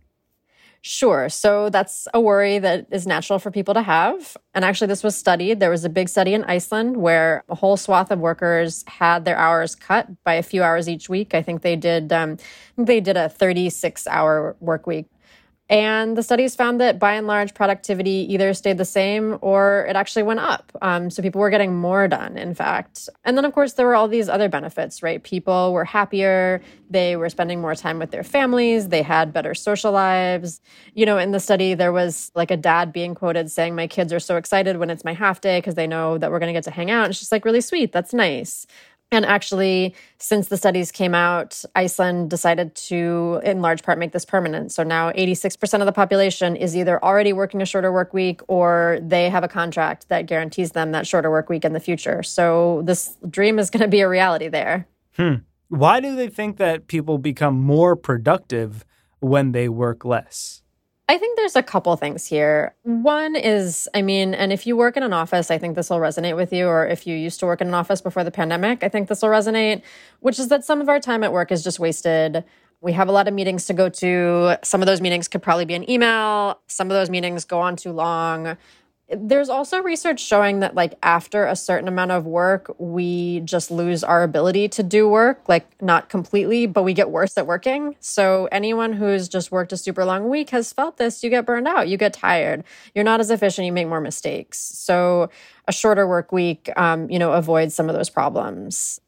Sure. 0.88 1.30
So 1.30 1.72
that's 1.72 2.08
a 2.14 2.22
worry 2.22 2.60
that 2.60 2.86
is 2.92 3.08
natural 3.08 3.40
for 3.40 3.50
people 3.50 3.74
to 3.74 3.82
have. 3.82 4.38
And 4.54 4.64
actually, 4.64 4.86
this 4.86 5.02
was 5.02 5.16
studied. 5.16 5.60
There 5.60 5.72
was 5.72 5.84
a 5.84 5.90
big 5.90 6.10
study 6.10 6.36
in 6.36 6.44
Iceland 6.44 6.98
where 6.98 7.44
a 7.50 7.56
whole 7.56 7.76
swath 7.76 8.12
of 8.12 8.20
workers 8.20 8.84
had 8.86 9.26
their 9.26 9.36
hours 9.36 9.74
cut 9.74 10.08
by 10.24 10.36
a 10.36 10.44
few 10.44 10.62
hours 10.62 10.88
each 10.88 11.10
week. 11.10 11.34
I 11.34 11.42
think 11.42 11.64
they 11.64 11.76
did. 11.76 12.14
Um, 12.14 12.38
they 12.78 13.00
did 13.00 13.18
a 13.18 13.30
36 13.30 14.06
hour 14.06 14.56
work 14.60 14.86
week 14.86 15.08
and 15.68 16.16
the 16.16 16.22
studies 16.22 16.56
found 16.56 16.80
that 16.80 17.00
by 17.00 17.14
and 17.14 17.26
large, 17.26 17.56
productivity 17.56 18.32
either 18.32 18.54
stayed 18.54 18.78
the 18.78 18.86
same 18.86 19.40
or 19.42 19.88
it 19.90 19.96
actually 19.96 20.22
went 20.22 20.40
up. 20.40 20.72
Um, 20.84 21.10
so 21.10 21.24
people 21.24 21.42
were 21.42 21.50
getting 21.50 21.76
more 21.76 22.08
done, 22.08 22.38
in 22.38 22.54
fact. 22.54 23.10
And 23.24 23.36
then, 23.36 23.46
of 23.46 23.54
course, 23.54 23.74
there 23.74 23.88
were 23.88 23.96
all 23.96 24.08
these 24.08 24.30
other 24.30 24.48
benefits, 24.48 25.02
right? 25.02 25.24
People 25.24 25.74
were 25.74 25.84
happier, 25.84 26.62
they 26.92 27.16
were 27.16 27.30
spending 27.30 27.62
more 27.62 27.74
time 27.74 27.98
with 27.98 28.12
their 28.12 28.24
families, 28.24 28.90
they 28.90 29.02
had 29.02 29.34
better 29.34 29.56
social 29.56 29.92
lives. 29.92 30.62
You 30.94 31.08
know, 31.08 31.18
in 31.18 31.32
the 31.32 31.40
study, 31.40 31.74
there 31.74 31.92
was 31.92 32.32
like 32.36 32.52
a 32.52 32.58
dad 32.58 32.94
being 32.94 33.16
quoted 33.16 33.50
saying, 33.50 33.74
My 33.74 33.88
kids 33.88 34.14
are 34.14 34.20
so 34.20 34.36
excited 34.38 34.78
when 34.78 34.92
it's 34.92 35.04
my 35.04 35.14
half 35.14 35.42
day 35.42 35.58
because 35.58 35.74
they 35.74 35.88
know 35.88 36.20
that 36.20 36.30
we're 36.30 36.40
going 36.40 36.54
to 36.54 36.58
get 36.58 36.66
to 36.66 36.72
hang 36.72 36.92
out. 36.92 37.06
And 37.06 37.10
it's 37.12 37.20
just 37.20 37.32
like 37.32 37.44
really 37.44 37.62
sweet. 37.62 37.92
That's 37.92 38.14
nice. 38.14 38.68
And 39.12 39.26
actually, 39.26 39.96
since 40.18 40.48
the 40.48 40.58
studies 40.58 40.92
came 40.92 41.14
out, 41.14 41.64
Iceland 41.76 42.30
decided 42.30 42.76
to, 42.76 43.40
in 43.44 43.62
large 43.62 43.84
part, 43.84 44.00
make 44.00 44.12
this 44.12 44.26
permanent. 44.26 44.72
So 44.72 44.84
now 44.84 45.12
86% 45.12 45.80
of 45.80 45.86
the 45.86 45.92
population 45.92 46.56
is 46.56 46.76
either 46.76 47.04
already 47.04 47.32
working 47.32 47.62
a 47.62 47.66
shorter 47.66 47.92
work 47.92 48.14
week 48.14 48.42
or 48.48 49.00
they 49.02 49.30
have 49.30 49.44
a 49.44 49.48
contract 49.48 50.10
that 50.10 50.26
guarantees 50.26 50.72
them 50.72 50.92
that 50.92 51.06
shorter 51.08 51.30
work 51.30 51.50
week 51.50 51.64
in 51.64 51.74
the 51.74 51.80
future. 51.80 52.24
So 52.24 52.82
this 52.84 53.16
dream 53.30 53.60
is 53.60 53.70
going 53.70 53.84
to 53.84 53.88
be 53.88 54.02
a 54.02 54.10
reality 54.10 54.48
there. 54.48 54.88
Hmm. 55.16 55.36
Why 55.70 56.00
do 56.00 56.16
they 56.16 56.28
think 56.28 56.58
that 56.58 56.88
people 56.88 57.18
become 57.18 57.56
more 57.56 57.96
productive 57.96 58.86
when 59.20 59.52
they 59.52 59.70
work 59.70 60.04
less? 60.04 60.62
I 61.08 61.20
think 61.20 61.38
there's 61.38 61.56
a 61.56 61.62
couple 61.62 61.96
things 61.98 62.26
here. 62.26 62.74
One 62.82 63.36
is, 63.36 63.88
I 63.94 64.02
mean, 64.02 64.34
and 64.34 64.52
if 64.52 64.66
you 64.66 64.76
work 64.76 64.98
in 64.98 65.04
an 65.04 65.14
office, 65.14 65.52
I 65.52 65.60
think 65.60 65.76
this 65.76 65.90
will 65.92 66.00
resonate 66.00 66.36
with 66.36 66.52
you, 66.52 66.68
or 66.68 66.88
if 66.88 67.06
you 67.06 67.16
used 67.16 67.40
to 67.42 67.46
work 67.46 67.62
in 67.62 67.68
an 67.68 67.76
office 67.76 68.02
before 68.02 68.24
the 68.24 68.32
pandemic, 68.32 68.84
I 68.84 68.90
think 68.90 69.08
this 69.08 69.22
will 69.22 69.30
resonate, 69.30 69.84
which 70.22 70.40
is 70.40 70.48
that 70.48 70.66
some 70.66 70.82
of 70.82 70.90
our 70.90 71.00
time 71.00 71.24
at 71.24 71.32
work 71.32 71.52
is 71.52 71.64
just 71.64 71.80
wasted. 71.80 72.44
We 72.82 72.94
have 72.94 73.08
a 73.08 73.12
lot 73.12 73.28
of 73.28 73.36
meetings 73.36 73.66
to 73.68 73.74
go 73.74 73.88
to. 73.88 74.58
Some 74.64 74.82
of 74.82 74.88
those 74.88 75.00
meetings 75.00 75.28
could 75.28 75.44
probably 75.44 75.66
be 75.66 75.76
an 75.76 75.90
email. 75.90 76.60
Some 76.68 76.90
of 76.90 76.96
those 76.96 77.10
meetings 77.12 77.46
go 77.46 77.60
on 77.60 77.76
too 77.76 77.92
long 77.92 78.58
there's 79.10 79.50
also 79.50 79.82
research 79.82 80.20
showing 80.20 80.62
that 80.62 80.74
like 80.74 80.96
after 81.04 81.46
a 81.46 81.56
certain 81.56 81.88
amount 81.88 82.12
of 82.12 82.26
work 82.26 82.74
we 82.80 83.40
just 83.42 83.70
lose 83.70 84.04
our 84.04 84.24
ability 84.24 84.68
to 84.68 84.82
do 84.82 85.08
work 85.08 85.48
like 85.48 85.66
not 85.82 86.10
completely 86.10 86.66
but 86.66 86.84
we 86.84 86.94
get 86.94 87.12
worse 87.12 87.38
at 87.38 87.46
working. 87.46 87.96
So 88.00 88.48
anyone 88.52 88.94
who's 88.94 89.30
just 89.30 89.52
worked 89.52 89.72
a 89.72 89.78
super 89.78 90.06
long 90.06 90.30
week 90.30 90.50
has 90.50 90.74
felt 90.74 90.98
this 90.98 91.24
you 91.24 91.30
get 91.30 91.46
burned 91.46 91.68
out 91.68 91.88
you 91.88 91.98
get 91.98 92.14
tired 92.14 92.64
you're 92.96 93.04
not 93.04 93.20
as 93.20 93.30
efficient 93.30 93.66
you 93.66 93.72
make 93.72 93.88
more 93.88 94.02
mistakes. 94.02 94.58
So 94.60 95.30
a 95.68 95.72
shorter 95.72 96.08
work 96.08 96.32
week 96.32 96.70
um, 96.76 97.10
you 97.10 97.20
know 97.20 97.34
avoids 97.34 97.76
some 97.76 97.90
of 97.90 97.96
those 97.96 98.10
problems. 98.10 99.00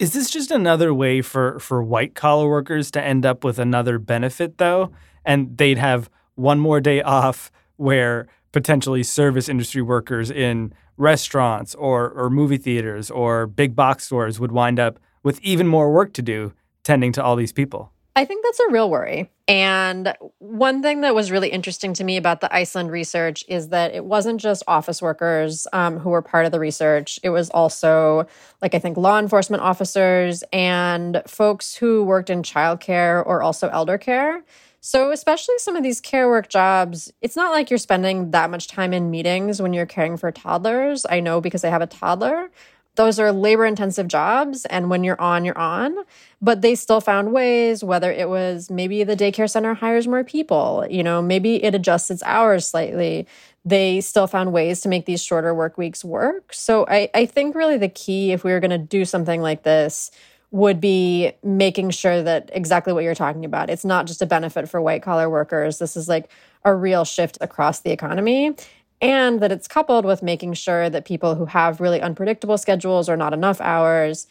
Is 0.00 0.12
this 0.12 0.28
just 0.30 0.50
another 0.50 0.92
way 0.92 1.22
for 1.22 1.60
for 1.60 1.80
white 1.82 2.14
collar 2.14 2.48
workers 2.48 2.90
to 2.92 3.02
end 3.02 3.24
up 3.24 3.44
with 3.44 3.60
another 3.60 4.00
benefit 4.00 4.58
though? 4.58 4.90
And 5.24 5.56
they'd 5.56 5.78
have 5.78 6.10
one 6.34 6.58
more 6.58 6.80
day 6.80 7.00
off 7.00 7.52
where 7.76 8.26
potentially 8.54 9.02
service 9.02 9.48
industry 9.48 9.82
workers 9.82 10.30
in 10.30 10.72
restaurants 10.96 11.74
or, 11.74 12.08
or 12.10 12.30
movie 12.30 12.56
theaters 12.56 13.10
or 13.10 13.48
big 13.48 13.74
box 13.74 14.04
stores 14.04 14.38
would 14.38 14.52
wind 14.52 14.78
up 14.78 14.98
with 15.24 15.40
even 15.42 15.66
more 15.66 15.92
work 15.92 16.12
to 16.14 16.22
do 16.22 16.52
tending 16.84 17.10
to 17.10 17.22
all 17.22 17.34
these 17.34 17.52
people. 17.52 17.90
I 18.16 18.24
think 18.24 18.44
that's 18.44 18.60
a 18.60 18.70
real 18.70 18.88
worry. 18.88 19.28
And 19.48 20.14
one 20.38 20.82
thing 20.82 21.00
that 21.00 21.16
was 21.16 21.32
really 21.32 21.48
interesting 21.48 21.94
to 21.94 22.04
me 22.04 22.16
about 22.16 22.40
the 22.40 22.54
Iceland 22.54 22.92
research 22.92 23.44
is 23.48 23.70
that 23.70 23.92
it 23.92 24.04
wasn't 24.04 24.40
just 24.40 24.62
office 24.68 25.02
workers 25.02 25.66
um, 25.72 25.98
who 25.98 26.10
were 26.10 26.22
part 26.22 26.46
of 26.46 26.52
the 26.52 26.60
research. 26.60 27.18
It 27.24 27.30
was 27.30 27.50
also, 27.50 28.28
like, 28.62 28.72
I 28.72 28.78
think 28.78 28.96
law 28.96 29.18
enforcement 29.18 29.64
officers 29.64 30.44
and 30.52 31.22
folks 31.26 31.74
who 31.74 32.04
worked 32.04 32.30
in 32.30 32.42
childcare 32.42 33.26
or 33.26 33.42
also 33.42 33.68
elder 33.70 33.98
care. 33.98 34.44
So, 34.86 35.12
especially 35.12 35.56
some 35.56 35.76
of 35.76 35.82
these 35.82 35.98
care 35.98 36.28
work 36.28 36.50
jobs, 36.50 37.10
it's 37.22 37.36
not 37.36 37.52
like 37.52 37.70
you're 37.70 37.78
spending 37.78 38.32
that 38.32 38.50
much 38.50 38.68
time 38.68 38.92
in 38.92 39.10
meetings 39.10 39.62
when 39.62 39.72
you're 39.72 39.86
caring 39.86 40.18
for 40.18 40.30
toddlers. 40.30 41.06
I 41.08 41.20
know 41.20 41.40
because 41.40 41.64
I 41.64 41.70
have 41.70 41.80
a 41.80 41.86
toddler. 41.86 42.50
Those 42.96 43.18
are 43.18 43.32
labor 43.32 43.64
intensive 43.64 44.08
jobs. 44.08 44.66
And 44.66 44.90
when 44.90 45.02
you're 45.02 45.18
on, 45.18 45.46
you're 45.46 45.56
on. 45.56 45.96
But 46.42 46.60
they 46.60 46.74
still 46.74 47.00
found 47.00 47.32
ways, 47.32 47.82
whether 47.82 48.12
it 48.12 48.28
was 48.28 48.70
maybe 48.70 49.04
the 49.04 49.16
daycare 49.16 49.48
center 49.48 49.72
hires 49.72 50.06
more 50.06 50.22
people, 50.22 50.86
you 50.90 51.02
know, 51.02 51.22
maybe 51.22 51.64
it 51.64 51.74
adjusts 51.74 52.10
its 52.10 52.22
hours 52.24 52.68
slightly. 52.68 53.26
They 53.64 54.02
still 54.02 54.26
found 54.26 54.52
ways 54.52 54.82
to 54.82 54.90
make 54.90 55.06
these 55.06 55.24
shorter 55.24 55.54
work 55.54 55.78
weeks 55.78 56.04
work. 56.04 56.52
So, 56.52 56.84
I, 56.90 57.08
I 57.14 57.24
think 57.24 57.54
really 57.54 57.78
the 57.78 57.88
key, 57.88 58.32
if 58.32 58.44
we 58.44 58.52
were 58.52 58.60
going 58.60 58.70
to 58.70 58.76
do 58.76 59.06
something 59.06 59.40
like 59.40 59.62
this, 59.62 60.10
would 60.54 60.80
be 60.80 61.32
making 61.42 61.90
sure 61.90 62.22
that 62.22 62.48
exactly 62.52 62.92
what 62.92 63.02
you're 63.02 63.12
talking 63.12 63.44
about. 63.44 63.68
It's 63.68 63.84
not 63.84 64.06
just 64.06 64.22
a 64.22 64.26
benefit 64.26 64.68
for 64.68 64.80
white 64.80 65.02
collar 65.02 65.28
workers. 65.28 65.80
This 65.80 65.96
is 65.96 66.08
like 66.08 66.30
a 66.64 66.72
real 66.72 67.04
shift 67.04 67.36
across 67.40 67.80
the 67.80 67.90
economy. 67.90 68.54
And 69.00 69.40
that 69.40 69.50
it's 69.50 69.66
coupled 69.66 70.04
with 70.04 70.22
making 70.22 70.54
sure 70.54 70.88
that 70.88 71.06
people 71.06 71.34
who 71.34 71.46
have 71.46 71.80
really 71.80 72.00
unpredictable 72.00 72.56
schedules 72.56 73.08
or 73.08 73.16
not 73.16 73.32
enough 73.32 73.60
hours 73.60 74.28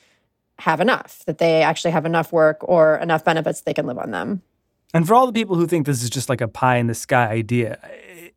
have 0.59 0.79
enough, 0.79 1.25
that 1.25 1.39
they 1.39 1.61
actually 1.61 1.91
have 1.91 2.05
enough 2.05 2.31
work 2.31 2.59
or 2.61 2.95
enough 2.99 3.25
benefits 3.25 3.59
they 3.59 3.73
can 3.73 3.85
live 3.85 3.97
on 3.97 4.11
them. 4.11 4.41
And 4.93 5.05
for 5.05 5.15
all 5.15 5.27
the 5.27 5.33
people 5.33 5.57
who 5.57 5.67
think 5.67 5.85
this 5.85 6.01
is 6.01 6.09
just 6.09 6.29
like 6.29 6.39
a 6.39 6.47
pie 6.47 6.77
in 6.77 6.87
the 6.87 6.95
sky 6.95 7.27
idea, 7.27 7.77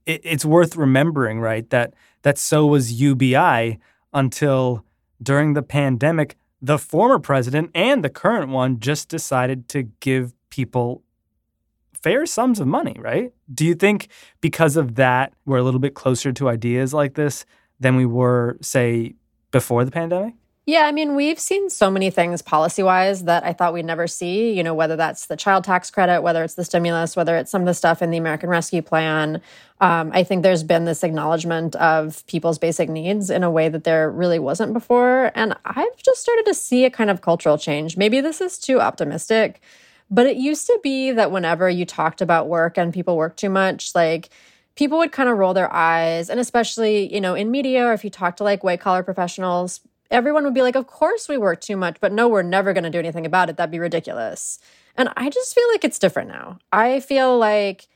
it, 0.07 0.23
it's 0.25 0.45
worth 0.45 0.75
remembering, 0.75 1.39
right, 1.39 1.71
that 1.71 1.95
that 2.23 2.37
so 2.37 2.67
was 2.67 3.01
UBI 3.01 3.79
until 4.13 4.85
during 5.23 5.53
the 5.53 5.63
pandemic 5.63 6.37
the 6.61 6.79
former 6.79 7.19
president 7.19 7.71
and 7.75 8.05
the 8.05 8.11
current 8.11 8.51
one 8.51 8.81
just 8.81 9.09
decided 9.09 9.69
to 9.69 9.85
give 10.01 10.33
people 10.51 11.03
fair 11.93 12.27
sums 12.27 12.61
of 12.61 12.67
money, 12.67 12.97
right? 12.99 13.33
Do 13.53 13.65
you 13.65 13.75
think 13.75 14.09
because 14.41 14.77
of 14.77 14.95
that, 14.95 15.33
we're 15.45 15.59
a 15.59 15.63
little 15.63 15.81
bit 15.81 15.95
closer 15.95 16.33
to 16.33 16.49
ideas 16.49 16.95
like 16.95 17.15
this 17.15 17.45
than 17.81 17.97
we 17.97 18.07
were, 18.07 18.57
say, 18.61 19.15
before 19.51 19.85
the 19.85 19.91
pandemic? 19.91 20.35
Yeah, 20.69 20.83
I 20.87 20.91
mean, 20.91 21.15
we've 21.15 21.39
seen 21.39 21.71
so 21.71 21.93
many 21.93 22.11
things 22.11 22.43
policy 22.43 22.83
wise 22.83 23.23
that 23.25 23.45
I 23.45 23.53
thought 23.53 23.73
we'd 23.73 23.85
never 23.85 24.09
see, 24.09 24.53
you 24.53 24.65
know, 24.65 24.75
whether 24.75 24.97
that's 24.97 25.27
the 25.27 25.37
child 25.37 25.63
tax 25.63 25.93
credit, 25.93 26.23
whether 26.23 26.43
it's 26.43 26.55
the 26.55 26.65
stimulus, 26.65 27.15
whether 27.15 27.37
it's 27.37 27.53
some 27.53 27.63
of 27.63 27.67
the 27.67 27.75
stuff 27.75 28.03
in 28.03 28.11
the 28.11 28.17
American 28.19 28.49
Rescue 28.51 28.83
Plan. 28.83 29.41
Um, 29.81 30.11
I 30.13 30.25
think 30.25 30.43
there's 30.43 30.65
been 30.65 30.85
this 30.85 31.05
acknowledgement 31.05 31.77
of 31.77 32.27
people's 32.27 32.59
basic 32.59 32.89
needs 32.89 33.31
in 33.31 33.45
a 33.45 33.51
way 33.51 33.69
that 33.69 33.85
there 33.85 34.11
really 34.11 34.41
wasn't 34.41 34.73
before. 34.73 35.31
And 35.37 35.55
I've 35.65 36.03
just 36.05 36.21
started 36.21 36.47
to 36.47 36.55
see 36.55 36.85
a 36.85 36.91
kind 36.91 37.11
of 37.11 37.21
cultural 37.21 37.59
change. 37.59 37.97
Maybe 37.97 38.21
this 38.21 38.41
is 38.41 38.59
too 38.59 38.81
optimistic, 38.81 39.61
but 40.11 40.27
it 40.27 40.37
used 40.37 40.67
to 40.67 40.81
be 40.83 41.13
that 41.13 41.31
whenever 41.31 41.71
you 41.71 41.85
talked 41.85 42.21
about 42.21 42.49
work 42.49 42.77
and 42.77 42.93
people 42.93 43.17
work 43.17 43.37
too 43.37 43.51
much, 43.51 43.95
like, 43.95 44.31
people 44.75 44.99
would 44.99 45.13
kind 45.13 45.29
of 45.29 45.39
roll 45.39 45.55
their 45.55 45.73
eyes 45.73 46.29
and 46.29 46.39
especially 46.39 47.11
you 47.15 47.19
know 47.19 47.35
in 47.35 47.51
media 47.51 47.87
or 47.87 47.95
if 47.95 48.05
you 48.05 48.11
talk 48.11 48.37
to 48.37 48.45
like 48.45 48.63
white 48.63 48.79
collar 48.79 49.03
professionals 49.03 49.81
everyone 50.11 50.45
would 50.45 50.55
be 50.55 50.63
like, 50.63 50.77
Of 50.77 50.87
course 50.87 51.29
we 51.29 51.39
work 51.39 51.61
too 51.61 51.77
much, 51.77 51.99
but 52.01 52.13
no, 52.13 52.29
we're 52.29 52.43
never 52.43 52.73
going 52.73 52.85
to 52.85 52.91
do 52.91 52.99
anything 52.99 53.27
about 53.27 53.49
it. 53.51 53.57
That'd 53.57 53.71
be 53.71 53.79
ridiculous. 53.79 54.59
And 54.97 55.11
I 55.17 55.29
just 55.29 55.55
feel 55.55 55.69
like 55.71 55.85
it's 55.85 55.99
different 55.99 56.29
now. 56.29 56.59
I 56.73 57.01
feel 57.01 57.37
like, 57.37 57.87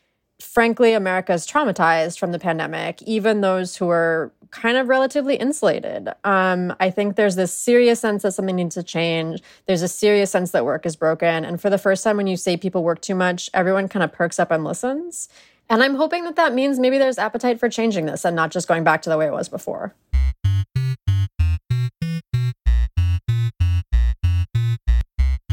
frankly, 0.41 0.93
America 0.93 1.33
is 1.33 1.47
traumatized 1.47 2.19
from 2.19 2.33
the 2.33 2.39
pandemic, 2.39 3.01
even 3.03 3.41
those 3.41 3.77
who 3.77 3.89
are 3.89 4.33
kind 4.51 4.77
of 4.77 4.89
relatively 4.89 5.37
insulated. 5.37 6.09
Um, 6.25 6.75
I 6.81 6.91
think 6.91 7.17
there's 7.17 7.37
this 7.37 7.53
serious 7.53 8.01
sense 8.01 8.23
that 8.23 8.33
something 8.33 8.57
needs 8.57 8.75
to 8.75 8.83
change. 8.83 9.41
There's 9.67 9.83
a 9.83 9.89
serious 9.89 10.31
sense 10.31 10.51
that 10.51 10.65
work 10.65 10.85
is 10.85 10.97
broken. 10.97 11.45
And 11.45 11.61
for 11.61 11.71
the 11.71 11.79
first 11.79 12.03
time, 12.05 12.17
when 12.17 12.27
you 12.27 12.37
say 12.37 12.57
people 12.57 12.83
work 12.83 13.01
too 13.01 13.15
much, 13.15 13.49
everyone 13.55 13.89
kind 13.89 14.03
of 14.03 14.13
perks 14.13 14.39
up 14.39 14.51
and 14.51 14.65
listens. 14.65 15.29
And 15.69 15.83
I'm 15.83 15.95
hoping 15.95 16.25
that 16.25 16.37
that 16.37 16.53
means 16.53 16.81
maybe 16.81 16.99
there's 16.99 17.19
appetite 17.19 17.61
for 17.61 17.69
changing 17.69 18.07
this 18.07 18.25
and 18.25 18.35
not 18.35 18.51
just 18.51 18.67
going 18.67 18.83
back 18.83 19.03
to 19.03 19.11
the 19.11 19.17
way 19.17 19.27
it 19.27 19.33
was 19.33 19.49
before. 19.49 19.95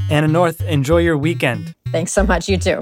Anna 0.09 0.27
North, 0.29 0.61
enjoy 0.61 0.99
your 0.99 1.17
weekend. 1.17 1.75
Thanks 1.91 2.13
so 2.13 2.23
much. 2.23 2.47
You 2.47 2.57
too. 2.57 2.79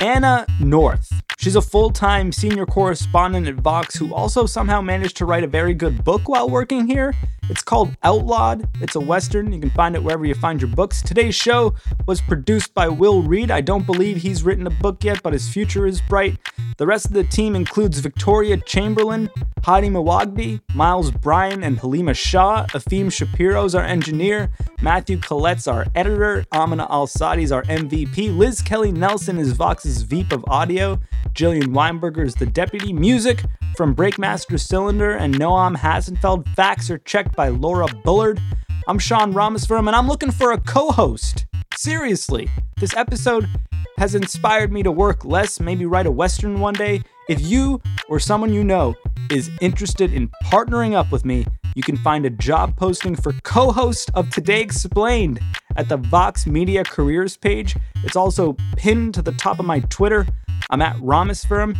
Anna 0.00 0.46
North. 0.60 1.12
She's 1.38 1.56
a 1.56 1.62
full 1.62 1.90
time 1.90 2.30
senior 2.30 2.64
correspondent 2.64 3.48
at 3.48 3.56
Vox 3.56 3.96
who 3.96 4.14
also 4.14 4.46
somehow 4.46 4.80
managed 4.80 5.16
to 5.16 5.24
write 5.24 5.42
a 5.42 5.48
very 5.48 5.74
good 5.74 6.04
book 6.04 6.28
while 6.28 6.48
working 6.48 6.86
here. 6.86 7.12
It's 7.50 7.62
called 7.62 7.96
Outlawed. 8.02 8.68
It's 8.82 8.94
a 8.94 9.00
Western. 9.00 9.52
You 9.52 9.60
can 9.60 9.70
find 9.70 9.94
it 9.94 10.02
wherever 10.02 10.26
you 10.26 10.34
find 10.34 10.60
your 10.60 10.70
books. 10.70 11.00
Today's 11.00 11.34
show 11.34 11.74
was 12.06 12.20
produced 12.20 12.74
by 12.74 12.88
Will 12.88 13.22
Reid. 13.22 13.50
I 13.50 13.60
don't 13.62 13.86
believe 13.86 14.18
he's 14.18 14.42
written 14.42 14.66
a 14.66 14.70
book 14.70 15.02
yet, 15.02 15.22
but 15.22 15.32
his 15.32 15.48
future 15.48 15.86
is 15.86 16.00
bright. 16.02 16.38
The 16.76 16.86
rest 16.86 17.06
of 17.06 17.12
the 17.12 17.24
team 17.24 17.56
includes 17.56 17.98
Victoria 18.00 18.58
Chamberlin, 18.58 19.30
Hadi 19.64 19.88
Mawagdi, 19.88 20.60
Miles 20.74 21.10
Bryan, 21.10 21.64
and 21.64 21.78
Halima 21.78 22.14
Shah. 22.14 22.66
Efim 22.66 23.10
Shapiro's 23.10 23.74
our 23.74 23.82
engineer. 23.82 24.50
Matthew 24.80 25.18
Collette's 25.18 25.66
our 25.66 25.86
editor. 25.94 26.44
Amina 26.52 26.86
Al 26.90 27.06
Sadi's 27.06 27.50
our 27.50 27.62
MVP. 27.64 28.36
Liz 28.36 28.62
Kelly 28.62 28.92
Nelson 28.92 29.38
is 29.38 29.52
Vox's 29.52 30.02
VP 30.02 30.34
of 30.34 30.44
audio. 30.48 31.00
Jillian 31.32 31.68
Weinberger 31.68 32.24
is 32.24 32.34
the 32.34 32.46
deputy. 32.46 32.92
Music 32.92 33.44
from 33.76 33.94
Breakmaster 33.94 34.58
Cylinder 34.58 35.12
and 35.12 35.34
Noam 35.34 35.76
Hasenfeld. 35.76 36.48
Facts 36.54 36.90
are 36.90 36.98
checked 36.98 37.36
by 37.38 37.50
Laura 37.50 37.86
Bullard. 38.02 38.40
I'm 38.88 38.98
Sean 38.98 39.32
Rameswaram, 39.32 39.86
and 39.86 39.94
I'm 39.94 40.08
looking 40.08 40.32
for 40.32 40.50
a 40.50 40.58
co 40.58 40.90
host. 40.90 41.46
Seriously, 41.76 42.50
this 42.78 42.92
episode 42.96 43.48
has 43.96 44.16
inspired 44.16 44.72
me 44.72 44.82
to 44.82 44.90
work 44.90 45.24
less, 45.24 45.60
maybe 45.60 45.86
write 45.86 46.06
a 46.06 46.10
Western 46.10 46.58
one 46.58 46.74
day. 46.74 47.00
If 47.28 47.40
you 47.40 47.80
or 48.08 48.18
someone 48.18 48.52
you 48.52 48.64
know 48.64 48.96
is 49.30 49.52
interested 49.60 50.12
in 50.12 50.30
partnering 50.46 50.94
up 50.94 51.12
with 51.12 51.24
me, 51.24 51.46
you 51.76 51.82
can 51.84 51.96
find 51.98 52.26
a 52.26 52.30
job 52.30 52.76
posting 52.76 53.14
for 53.14 53.32
co 53.44 53.70
host 53.70 54.10
of 54.14 54.30
Today 54.30 54.60
Explained 54.60 55.38
at 55.76 55.88
the 55.88 55.96
Vox 55.96 56.44
Media 56.44 56.82
Careers 56.82 57.36
page. 57.36 57.76
It's 58.02 58.16
also 58.16 58.56
pinned 58.76 59.14
to 59.14 59.22
the 59.22 59.30
top 59.30 59.60
of 59.60 59.64
my 59.64 59.78
Twitter. 59.78 60.26
I'm 60.70 60.82
at 60.82 60.96
Rameswaram. 60.96 61.76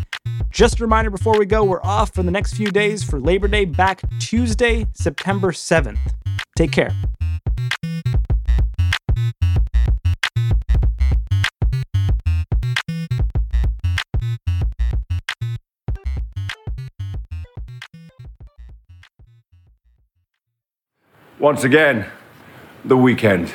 Just 0.51 0.81
a 0.81 0.83
reminder 0.83 1.11
before 1.11 1.39
we 1.39 1.47
go, 1.47 1.65
we're 1.65 1.83
off 1.83 2.15
for 2.15 2.23
the 2.23 2.31
next 2.31 2.55
few 2.55 2.71
days 2.71 3.05
for 3.05 3.21
Labor 3.21 3.49
Day, 3.49 3.65
back 3.65 4.03
Tuesday, 4.19 4.87
September 4.93 5.53
7th. 5.53 5.99
Take 6.57 6.73
care. 6.73 6.91
Once 21.39 21.63
again, 21.63 22.05
the 22.85 22.97
weekend. 22.97 23.55